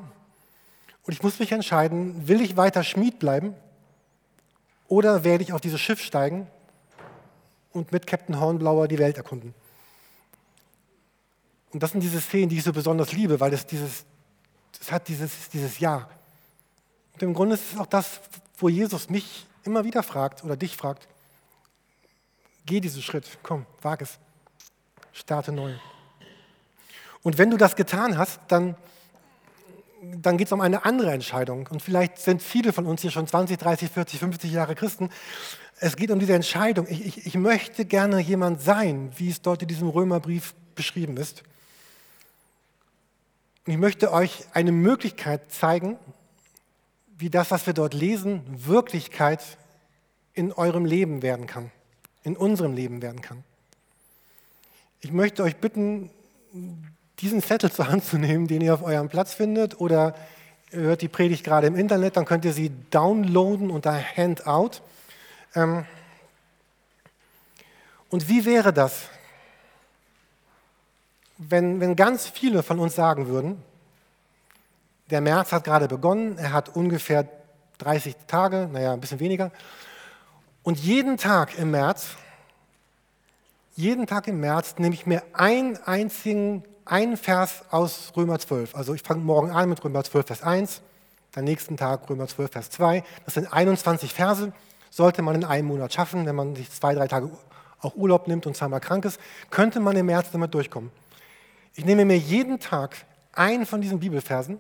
und 1.04 1.14
ich 1.14 1.24
muss 1.24 1.40
mich 1.40 1.52
entscheiden, 1.52 2.28
will 2.28 2.42
ich 2.42 2.58
weiter 2.58 2.84
Schmied 2.84 3.20
bleiben 3.20 3.56
oder 4.88 5.24
werde 5.24 5.44
ich 5.44 5.54
auf 5.54 5.62
dieses 5.62 5.82
Schiff 5.82 6.02
steigen 6.02 6.48
und 7.72 7.92
mit 7.92 8.06
Captain 8.06 8.40
Hornblower 8.40 8.88
die 8.88 9.00
Welt 9.00 9.18
erkunden? 9.18 9.54
Und 11.72 11.84
das 11.84 11.92
sind 11.92 12.02
diese 12.02 12.22
Szenen, 12.22 12.50
die 12.50 12.58
ich 12.58 12.64
so 12.64 12.74
besonders 12.74 13.14
liebe, 13.14 13.40
weil 13.40 13.54
es 13.54 13.66
dieses, 13.66 14.06
es 14.80 14.92
hat 14.92 15.08
dieses, 15.08 15.50
dieses 15.50 15.80
Ja. 15.80 16.10
Und 17.14 17.24
im 17.24 17.34
Grunde 17.34 17.56
ist 17.56 17.74
es 17.74 17.80
auch 17.80 17.86
das, 17.86 18.20
wo 18.58 18.70
Jesus 18.70 19.10
mich 19.10 19.46
immer 19.64 19.84
wieder 19.84 20.04
fragt 20.04 20.44
oder 20.44 20.58
dich 20.58 20.76
fragt. 20.76 21.08
Geh 22.66 22.80
diesen 22.80 23.02
Schritt, 23.02 23.40
komm, 23.44 23.66
wag 23.82 24.02
es, 24.02 24.20
starte 25.12 25.52
neu. 25.52 25.74
Und 27.24 27.38
wenn 27.38 27.50
du 27.50 27.58
das 27.58 27.76
getan 27.76 28.18
hast, 28.18 28.40
dann 28.48 28.76
dann 30.02 30.38
geht 30.38 30.48
es 30.48 30.54
um 30.54 30.62
eine 30.62 30.86
andere 30.86 31.12
Entscheidung. 31.12 31.68
Und 31.68 31.82
vielleicht 31.82 32.20
sind 32.20 32.42
viele 32.42 32.74
von 32.74 32.86
uns 32.86 33.02
hier 33.02 33.12
schon 33.12 33.28
20, 33.28 33.58
30, 33.58 33.90
40, 33.90 34.20
50 34.20 34.52
Jahre 34.52 34.76
Christen. 34.76 35.10
Es 35.80 35.96
geht 35.96 36.12
um 36.12 36.20
diese 36.20 36.34
Entscheidung. 36.34 36.88
Ich, 36.90 37.06
ich, 37.06 37.26
ich 37.28 37.36
möchte 37.36 37.86
gerne 37.86 38.20
jemand 38.20 38.62
sein, 38.62 39.12
wie 39.18 39.30
es 39.30 39.42
dort 39.42 39.62
in 39.62 39.68
diesem 39.68 39.90
Römerbrief 39.90 40.54
beschrieben 40.76 41.18
ist. 41.18 41.44
Und 43.66 43.74
ich 43.74 43.80
möchte 43.80 44.12
euch 44.12 44.46
eine 44.54 44.72
Möglichkeit 44.72 45.52
zeigen, 45.52 45.98
wie 47.20 47.30
das, 47.30 47.52
was 47.52 47.68
wir 47.68 47.74
dort 47.74 47.94
lesen, 47.94 48.42
Wirklichkeit 48.48 49.42
in 50.34 50.54
eurem 50.54 50.86
Leben 50.86 51.22
werden 51.22 51.48
kann, 51.48 51.70
in 52.24 52.38
unserem 52.38 52.74
Leben 52.74 53.02
werden 53.02 53.22
kann. 53.22 53.44
Ich 55.02 55.12
möchte 55.12 55.44
euch 55.44 55.58
bitten, 55.58 56.10
diesen 57.20 57.44
Zettel 57.44 57.72
zur 57.72 57.90
Hand 57.90 58.06
zu 58.06 58.18
nehmen, 58.18 58.48
den 58.48 58.62
ihr 58.62 58.74
auf 58.74 58.82
eurem 58.82 59.10
Platz 59.10 59.34
findet, 59.34 59.82
oder 59.82 60.16
ihr 60.72 60.80
hört 60.80 61.02
die 61.02 61.10
Predigt 61.10 61.44
gerade 61.44 61.68
im 61.68 61.76
Internet, 61.76 62.16
dann 62.16 62.24
könnt 62.24 62.46
ihr 62.46 62.54
sie 62.54 62.72
downloaden 62.90 63.70
unter 63.70 63.94
Handout. 63.94 64.82
Ähm, 65.56 65.86
und 68.10 68.30
wie 68.30 68.46
wäre 68.46 68.72
das, 68.72 69.10
wenn, 71.38 71.82
wenn 71.82 71.98
ganz 71.98 72.28
viele 72.28 72.64
von 72.64 72.80
uns 72.80 72.96
sagen 72.96 73.28
würden, 73.28 73.62
der 75.10 75.22
März 75.22 75.52
hat 75.52 75.64
gerade 75.64 75.88
begonnen, 75.88 76.38
er 76.38 76.54
hat 76.54 76.76
ungefähr 76.76 77.28
30 77.80 78.16
Tage, 78.28 78.70
naja, 78.72 78.94
ein 78.94 79.00
bisschen 79.00 79.20
weniger, 79.20 79.52
und 80.64 80.78
jeden 80.80 81.18
Tag 81.18 81.58
im 81.58 81.72
März, 81.72 82.10
jeden 83.76 84.08
Tag 84.08 84.28
im 84.28 84.40
März 84.40 84.76
nehme 84.78 84.94
ich 84.94 85.06
mir 85.06 85.24
einen 85.34 85.78
einzigen, 85.78 86.64
einen 86.86 87.18
Vers 87.18 87.64
aus 87.72 88.12
Römer 88.16 88.38
12. 88.38 88.76
Also 88.76 88.94
ich 88.94 89.02
fange 89.02 89.22
morgen 89.22 89.52
an 89.52 89.70
mit 89.70 89.84
Römer 89.84 90.04
12, 90.04 90.28
Vers 90.28 90.44
1, 90.44 90.82
dann 91.32 91.46
nächsten 91.46 91.78
Tag 91.78 92.10
Römer 92.10 92.28
12, 92.28 92.52
Vers 92.52 92.70
2. 92.72 93.04
Das 93.26 93.36
sind 93.36 93.52
21 93.52 94.14
Verse, 94.14 94.52
sollte 94.90 95.22
man 95.22 95.36
in 95.36 95.46
einem 95.46 95.68
Monat 95.68 95.94
schaffen, 95.94 96.26
wenn 96.26 96.36
man 96.36 96.56
sich 96.56 96.70
zwei, 96.72 96.94
drei 96.94 97.08
Tage 97.08 97.30
auch 97.80 97.96
Urlaub 97.96 98.28
nimmt 98.28 98.46
und 98.46 98.58
zweimal 98.58 98.82
krank 98.82 99.06
ist, 99.06 99.20
könnte 99.50 99.80
man 99.80 99.96
im 99.96 100.08
März 100.08 100.32
damit 100.32 100.54
durchkommen. 100.54 100.92
Ich 101.76 101.86
nehme 101.86 102.04
mir 102.04 102.18
jeden 102.18 102.60
Tag 102.60 102.98
einen 103.32 103.66
von 103.66 103.80
diesen 103.80 104.00
Bibelversen 104.00 104.60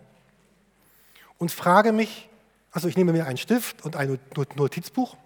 und 1.39 1.52
frage 1.52 1.91
mich, 1.91 2.30
also 2.71 2.88
ich 2.88 2.95
nehme 2.95 3.12
mir 3.12 3.25
einen 3.25 3.38
Stift 3.38 3.84
und 3.84 3.95
ein 3.95 4.19
Notizbuch 4.56 5.17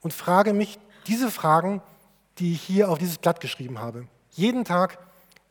und 0.00 0.12
frage 0.12 0.52
mich 0.52 0.80
diese 1.06 1.30
Fragen, 1.30 1.80
die 2.38 2.54
ich 2.54 2.62
hier 2.62 2.90
auf 2.90 2.98
dieses 2.98 3.18
Blatt 3.18 3.40
geschrieben 3.40 3.78
habe. 3.78 4.08
Jeden 4.32 4.64
Tag 4.64 4.98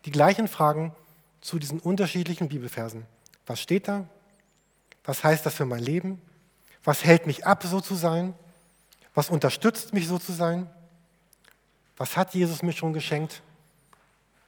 die 0.06 0.12
gleichen 0.12 0.48
Fragen 0.48 0.94
zu 1.40 1.60
diesen 1.60 1.80
unterschiedlichen 1.80 2.50
Bibelversen. 2.50 3.06
Was 3.46 3.62
steht 3.62 3.88
da? 3.88 4.06
Was 5.06 5.24
heißt 5.24 5.46
das 5.46 5.56
für 5.56 5.66
mein 5.66 5.80
Leben? 5.80 6.22
Was 6.84 7.06
hält 7.06 7.28
mich 7.28 7.46
ab, 7.46 7.64
so 7.64 7.80
zu 7.80 7.96
sein? 7.96 8.34
Was 9.14 9.30
unterstützt 9.30 9.94
mich, 9.94 10.08
so 10.08 10.18
zu 10.18 10.34
sein? 10.34 10.70
Was 11.98 12.18
hat 12.18 12.34
Jesus 12.34 12.64
mir 12.64 12.74
schon 12.74 12.94
geschenkt? 12.94 13.42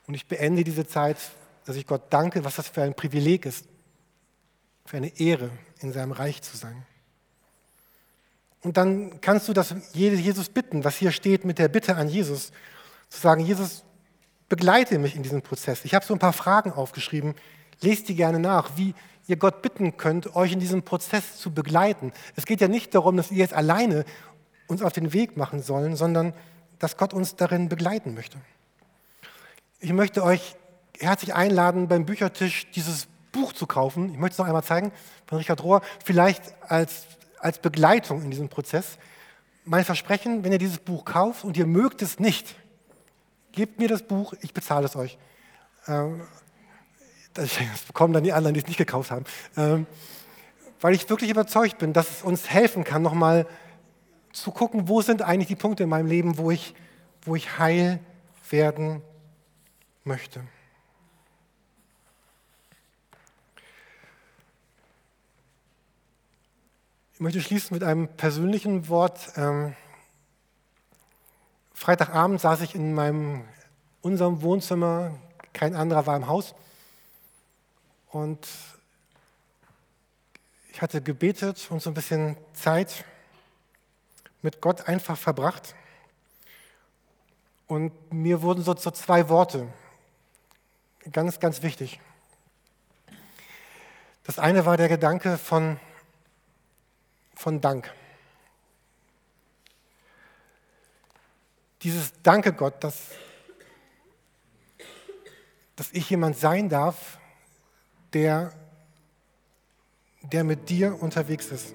Und 0.08 0.13
ich 0.13 0.28
beende 0.28 0.63
diese 0.63 0.88
Zeit, 0.88 1.17
dass 1.65 1.76
ich 1.76 1.86
Gott 1.86 2.04
danke, 2.10 2.43
was 2.43 2.56
das 2.56 2.69
für 2.69 2.82
ein 2.82 2.95
Privileg 2.95 3.45
ist, 3.45 3.65
für 4.85 4.97
eine 4.97 5.19
Ehre, 5.19 5.49
in 5.79 5.93
seinem 5.93 6.11
Reich 6.11 6.41
zu 6.41 6.57
sein. 6.57 6.85
Und 8.63 8.77
dann 8.77 9.21
kannst 9.21 9.47
du 9.47 9.53
das 9.53 9.73
Jesus 9.93 10.49
bitten, 10.49 10.83
was 10.83 10.97
hier 10.97 11.11
steht 11.11 11.45
mit 11.45 11.57
der 11.57 11.67
Bitte 11.67 11.95
an 11.95 12.07
Jesus, 12.07 12.51
zu 13.09 13.19
sagen, 13.19 13.43
Jesus, 13.43 13.83
begleite 14.49 14.99
mich 14.99 15.15
in 15.15 15.23
diesem 15.23 15.41
Prozess. 15.41 15.85
Ich 15.85 15.95
habe 15.95 16.05
so 16.05 16.13
ein 16.13 16.19
paar 16.19 16.33
Fragen 16.33 16.71
aufgeschrieben, 16.71 17.35
lest 17.81 18.09
die 18.09 18.15
gerne 18.15 18.39
nach, 18.39 18.77
wie 18.77 18.93
ihr 19.27 19.37
Gott 19.37 19.61
bitten 19.61 19.97
könnt, 19.97 20.35
euch 20.35 20.51
in 20.51 20.59
diesem 20.59 20.83
Prozess 20.83 21.37
zu 21.37 21.53
begleiten. 21.53 22.11
Es 22.35 22.45
geht 22.45 22.61
ja 22.61 22.67
nicht 22.67 22.93
darum, 22.93 23.17
dass 23.17 23.31
ihr 23.31 23.37
jetzt 23.37 23.53
alleine 23.53 24.05
uns 24.67 24.81
auf 24.81 24.93
den 24.93 25.13
Weg 25.13 25.37
machen 25.37 25.61
sollen, 25.61 25.95
sondern 25.95 26.33
dass 26.79 26.97
Gott 26.97 27.13
uns 27.13 27.35
darin 27.35 27.69
begleiten 27.69 28.13
möchte. 28.13 28.37
Ich 29.79 29.93
möchte 29.93 30.23
euch 30.23 30.55
herzlich 30.99 31.33
einladen, 31.33 31.87
beim 31.87 32.05
Büchertisch 32.05 32.69
dieses 32.71 33.07
Buch 33.31 33.53
zu 33.53 33.67
kaufen. 33.67 34.11
Ich 34.11 34.17
möchte 34.17 34.33
es 34.33 34.37
noch 34.37 34.47
einmal 34.47 34.63
zeigen 34.63 34.91
von 35.25 35.37
Richard 35.37 35.63
Rohr, 35.63 35.81
vielleicht 36.03 36.43
als 36.61 37.05
als 37.41 37.59
Begleitung 37.59 38.21
in 38.21 38.31
diesem 38.31 38.49
Prozess. 38.49 38.97
Mein 39.65 39.83
Versprechen, 39.83 40.43
wenn 40.43 40.51
ihr 40.51 40.57
dieses 40.57 40.77
Buch 40.77 41.05
kauft 41.05 41.43
und 41.43 41.57
ihr 41.57 41.65
mögt 41.65 42.01
es 42.01 42.19
nicht, 42.19 42.55
gebt 43.51 43.79
mir 43.79 43.87
das 43.87 44.03
Buch, 44.03 44.33
ich 44.41 44.53
bezahle 44.53 44.85
es 44.85 44.95
euch. 44.95 45.17
Ähm, 45.87 46.21
das 47.33 47.49
bekommen 47.87 48.13
dann 48.13 48.23
die 48.23 48.33
anderen, 48.33 48.53
die 48.53 48.59
es 48.59 48.67
nicht 48.67 48.77
gekauft 48.77 49.11
haben. 49.11 49.25
Ähm, 49.57 49.85
weil 50.79 50.93
ich 50.93 51.09
wirklich 51.09 51.29
überzeugt 51.29 51.77
bin, 51.77 51.93
dass 51.93 52.09
es 52.09 52.23
uns 52.23 52.49
helfen 52.49 52.83
kann, 52.83 53.01
nochmal 53.01 53.47
zu 54.33 54.51
gucken, 54.51 54.87
wo 54.87 55.01
sind 55.01 55.21
eigentlich 55.21 55.47
die 55.47 55.55
Punkte 55.55 55.83
in 55.83 55.89
meinem 55.89 56.07
Leben, 56.07 56.37
wo 56.37 56.51
ich, 56.51 56.73
wo 57.23 57.35
ich 57.35 57.59
heil 57.59 57.99
werden 58.49 59.01
möchte. 60.03 60.41
Möchte 67.21 67.39
schließen 67.39 67.75
mit 67.75 67.84
einem 67.84 68.07
persönlichen 68.07 68.88
Wort. 68.89 69.34
Ähm, 69.36 69.75
Freitagabend 71.71 72.41
saß 72.41 72.62
ich 72.62 72.73
in 72.73 72.95
meinem, 72.95 73.45
unserem 74.01 74.41
Wohnzimmer, 74.41 75.19
kein 75.53 75.75
anderer 75.75 76.07
war 76.07 76.15
im 76.15 76.25
Haus. 76.25 76.55
Und 78.10 78.47
ich 80.71 80.81
hatte 80.81 80.99
gebetet 80.99 81.67
und 81.69 81.79
so 81.79 81.91
ein 81.91 81.93
bisschen 81.93 82.38
Zeit 82.53 83.05
mit 84.41 84.60
Gott 84.60 84.88
einfach 84.88 85.15
verbracht. 85.15 85.75
Und 87.67 87.93
mir 88.12 88.41
wurden 88.41 88.63
so, 88.63 88.75
so 88.75 88.89
zwei 88.89 89.29
Worte 89.29 89.67
ganz, 91.12 91.39
ganz 91.39 91.62
wichtig. 91.62 91.99
Das 94.23 94.39
eine 94.39 94.65
war 94.65 94.75
der 94.75 94.89
Gedanke 94.89 95.38
von 95.38 95.79
von 97.41 97.60
Dank. 97.60 97.91
Dieses 101.82 102.13
Danke 102.21 102.54
Gott, 102.54 102.84
dass, 102.84 103.10
dass 105.75 105.91
ich 105.91 106.08
jemand 106.12 106.38
sein 106.38 106.69
darf, 106.69 107.19
der, 108.13 108.54
der 110.21 110.43
mit 110.43 110.69
dir 110.69 111.01
unterwegs 111.01 111.47
ist. 111.47 111.73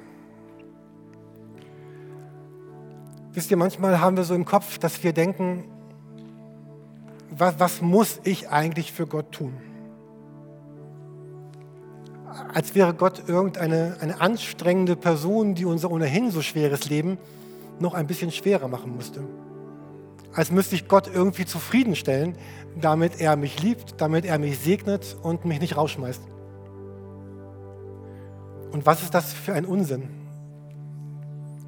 Wisst 3.33 3.51
ihr, 3.51 3.57
manchmal 3.57 4.01
haben 4.01 4.17
wir 4.17 4.25
so 4.25 4.35
im 4.35 4.45
Kopf, 4.45 4.79
dass 4.79 5.03
wir 5.03 5.13
denken, 5.13 5.65
was, 7.31 7.59
was 7.59 7.81
muss 7.83 8.21
ich 8.23 8.49
eigentlich 8.49 8.93
für 8.93 9.09
Gott 9.09 9.33
tun? 9.33 9.61
Als 12.57 12.75
wäre 12.75 12.95
Gott 12.95 13.25
irgendeine 13.29 13.99
eine 14.01 14.19
anstrengende 14.23 14.97
Person, 14.97 15.55
die 15.55 15.67
unser 15.67 15.91
ohnehin 15.91 16.31
so 16.31 16.41
schweres 16.41 16.89
Leben 16.89 17.19
noch 17.81 17.93
ein 17.93 18.07
bisschen 18.07 18.31
schwerer 18.31 18.67
machen 18.67 18.97
musste. 18.97 19.21
Als 20.33 20.51
müsste 20.51 20.75
ich 20.75 20.89
Gott 20.89 21.07
irgendwie 21.13 21.45
zufriedenstellen, 21.45 22.35
damit 22.81 23.21
er 23.21 23.37
mich 23.37 23.63
liebt, 23.63 24.01
damit 24.01 24.25
er 24.25 24.39
mich 24.39 24.59
segnet 24.59 25.19
und 25.23 25.45
mich 25.45 25.61
nicht 25.61 25.77
rausschmeißt. 25.77 26.23
Und 28.73 28.87
was 28.87 29.03
ist 29.03 29.13
das 29.13 29.35
für 29.35 29.53
ein 29.53 29.67
Unsinn? 29.67 30.09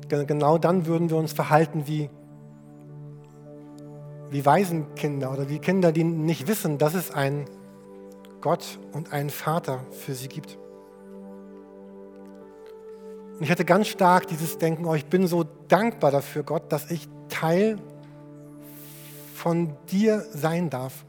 Genau 0.09 0.57
dann 0.57 0.87
würden 0.87 1.11
wir 1.11 1.19
uns 1.19 1.35
verhalten 1.35 1.83
wie, 1.85 2.09
wie 4.31 4.47
Waisenkinder 4.47 5.31
oder 5.31 5.51
wie 5.51 5.59
Kinder, 5.59 5.93
die 5.93 6.05
nicht 6.05 6.49
wissen, 6.49 6.79
dass 6.79 6.95
es 6.95 7.11
einen 7.11 7.45
Gott 8.41 8.79
und 8.95 9.13
einen 9.13 9.29
Vater 9.29 9.85
für 9.91 10.15
sie 10.15 10.29
gibt. 10.29 10.57
Und 13.39 13.45
ich 13.45 13.53
hatte 13.53 13.65
ganz 13.65 13.87
stark 13.87 14.27
dieses 14.27 14.59
Denken, 14.59 14.85
oh, 14.85 14.95
ich 14.95 15.07
bin 15.07 15.29
so 15.29 15.45
dankbar 15.69 16.11
dafür, 16.11 16.43
Gott, 16.43 16.73
dass 16.73 16.91
ich 16.91 17.09
Teil 17.29 17.79
von 19.37 19.77
dir 19.93 20.25
sein 20.33 20.71
darf. 20.71 21.05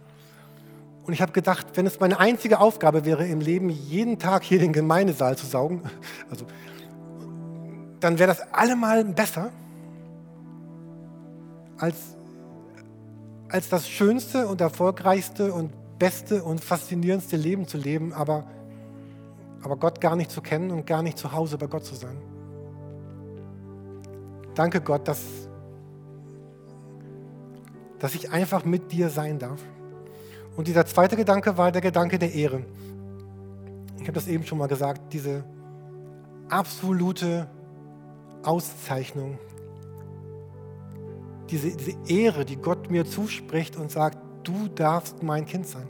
Und 1.08 1.14
ich 1.14 1.24
habe 1.24 1.32
gedacht, 1.32 1.66
wenn 1.74 1.88
es 1.88 2.00
meine 2.00 2.20
einzige 2.20 2.60
Aufgabe 2.60 3.04
wäre 3.04 3.26
im 3.26 3.42
Leben, 3.42 3.72
jeden 3.72 4.20
Tag 4.20 4.44
hier 4.44 4.60
den 4.60 4.74
Gemeindesaal 4.74 5.36
zu 5.38 5.48
saugen, 5.48 5.82
also, 6.30 6.46
dann 8.00 8.20
wäre 8.20 8.28
das 8.28 8.54
allemal 8.54 9.04
besser 9.06 9.50
als, 11.80 11.96
als 13.48 13.70
das 13.70 13.90
schönste 13.90 14.48
und 14.48 14.62
erfolgreichste 14.62 15.52
und 15.52 15.72
beste 15.98 16.44
und 16.44 16.64
faszinierendste 16.64 17.38
Leben 17.38 17.68
zu 17.68 17.78
leben, 17.78 18.14
aber 18.14 18.46
aber 19.62 19.78
Gott 19.78 20.00
gar 20.02 20.16
nicht 20.16 20.32
zu 20.32 20.42
kennen 20.42 20.72
und 20.72 20.86
gar 20.86 21.02
nicht 21.02 21.18
zu 21.18 21.32
Hause 21.32 21.58
bei 21.58 21.68
Gott 21.68 21.86
zu 21.86 21.96
sein. 21.96 22.18
Danke 24.56 24.82
Gott, 24.82 25.08
dass, 25.08 25.22
dass 28.00 28.16
ich 28.16 28.32
einfach 28.32 28.66
mit 28.66 28.92
dir 28.92 29.10
sein 29.10 29.40
darf. 29.40 29.62
Und 30.58 30.68
dieser 30.68 30.86
zweite 30.86 31.16
Gedanke 31.16 31.58
war 31.58 31.72
der 31.72 31.82
Gedanke 31.82 32.20
der 32.20 32.34
Ehre. 32.34 32.64
Ich 33.98 34.04
habe 34.04 34.14
das 34.14 34.28
eben 34.28 34.46
schon 34.46 34.58
mal 34.58 34.68
gesagt, 34.68 35.14
diese 35.14 35.44
absolute 36.50 37.48
Auszeichnung, 38.44 39.38
diese, 41.50 41.76
diese 41.76 41.98
Ehre, 42.08 42.46
die 42.46 42.58
Gott 42.58 42.90
mir 42.90 43.06
zuspricht 43.06 43.76
und 43.76 43.92
sagt, 43.92 44.18
du 44.44 44.68
darfst 44.68 45.24
mein 45.24 45.46
Kind 45.46 45.68
sein. 45.68 45.88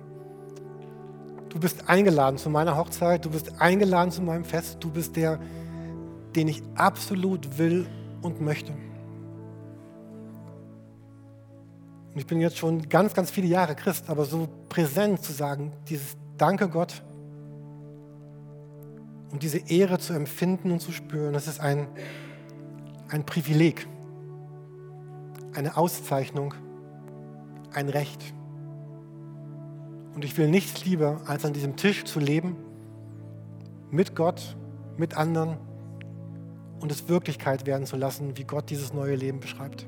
Du 1.50 1.60
bist 1.60 1.90
eingeladen 1.90 2.38
zu 2.38 2.50
meiner 2.50 2.78
Hochzeit, 2.78 3.26
du 3.26 3.32
bist 3.32 3.60
eingeladen 3.60 4.12
zu 4.12 4.22
meinem 4.22 4.46
Fest, 4.46 4.78
du 4.80 4.92
bist 4.92 5.16
der, 5.16 5.40
den 6.36 6.48
ich 6.48 6.62
absolut 6.76 7.58
will 7.58 7.88
und 8.22 8.40
möchte. 8.40 8.72
Und 12.14 12.18
ich 12.18 12.28
bin 12.28 12.40
jetzt 12.40 12.58
schon 12.58 12.88
ganz, 12.88 13.14
ganz 13.14 13.32
viele 13.32 13.48
Jahre 13.48 13.76
Christ, 13.76 14.10
aber 14.10 14.26
so 14.26 14.48
präsent 14.68 15.24
zu 15.24 15.34
sagen, 15.34 15.72
dieses 15.88 16.18
Danke 16.38 16.70
Gott 16.70 17.04
und 19.32 19.44
diese 19.44 19.60
Ehre 19.70 20.00
zu 20.00 20.14
empfinden 20.14 20.72
und 20.72 20.80
zu 20.82 20.92
spüren, 20.92 21.34
das 21.34 21.48
ist 21.48 21.60
ein, 21.60 21.88
ein 23.10 23.26
Privileg, 23.26 23.88
eine 25.54 25.78
Auszeichnung, 25.78 26.54
ein 27.74 27.90
Recht. 27.90 28.34
Und 30.20 30.26
ich 30.26 30.38
will 30.38 30.50
nichts 30.50 30.84
lieber, 30.84 31.22
als 31.28 31.46
an 31.46 31.54
diesem 31.54 31.78
Tisch 31.78 32.04
zu 32.04 32.20
leben, 32.20 32.58
mit 33.90 34.18
Gott, 34.18 34.58
mit 34.98 35.16
anderen 35.16 35.56
und 36.82 36.92
es 36.92 37.08
Wirklichkeit 37.08 37.66
werden 37.66 37.86
zu 37.86 37.96
lassen, 37.96 38.36
wie 38.36 38.44
Gott 38.44 38.70
dieses 38.70 38.92
neue 38.92 39.16
Leben 39.16 39.40
beschreibt. 39.40 39.86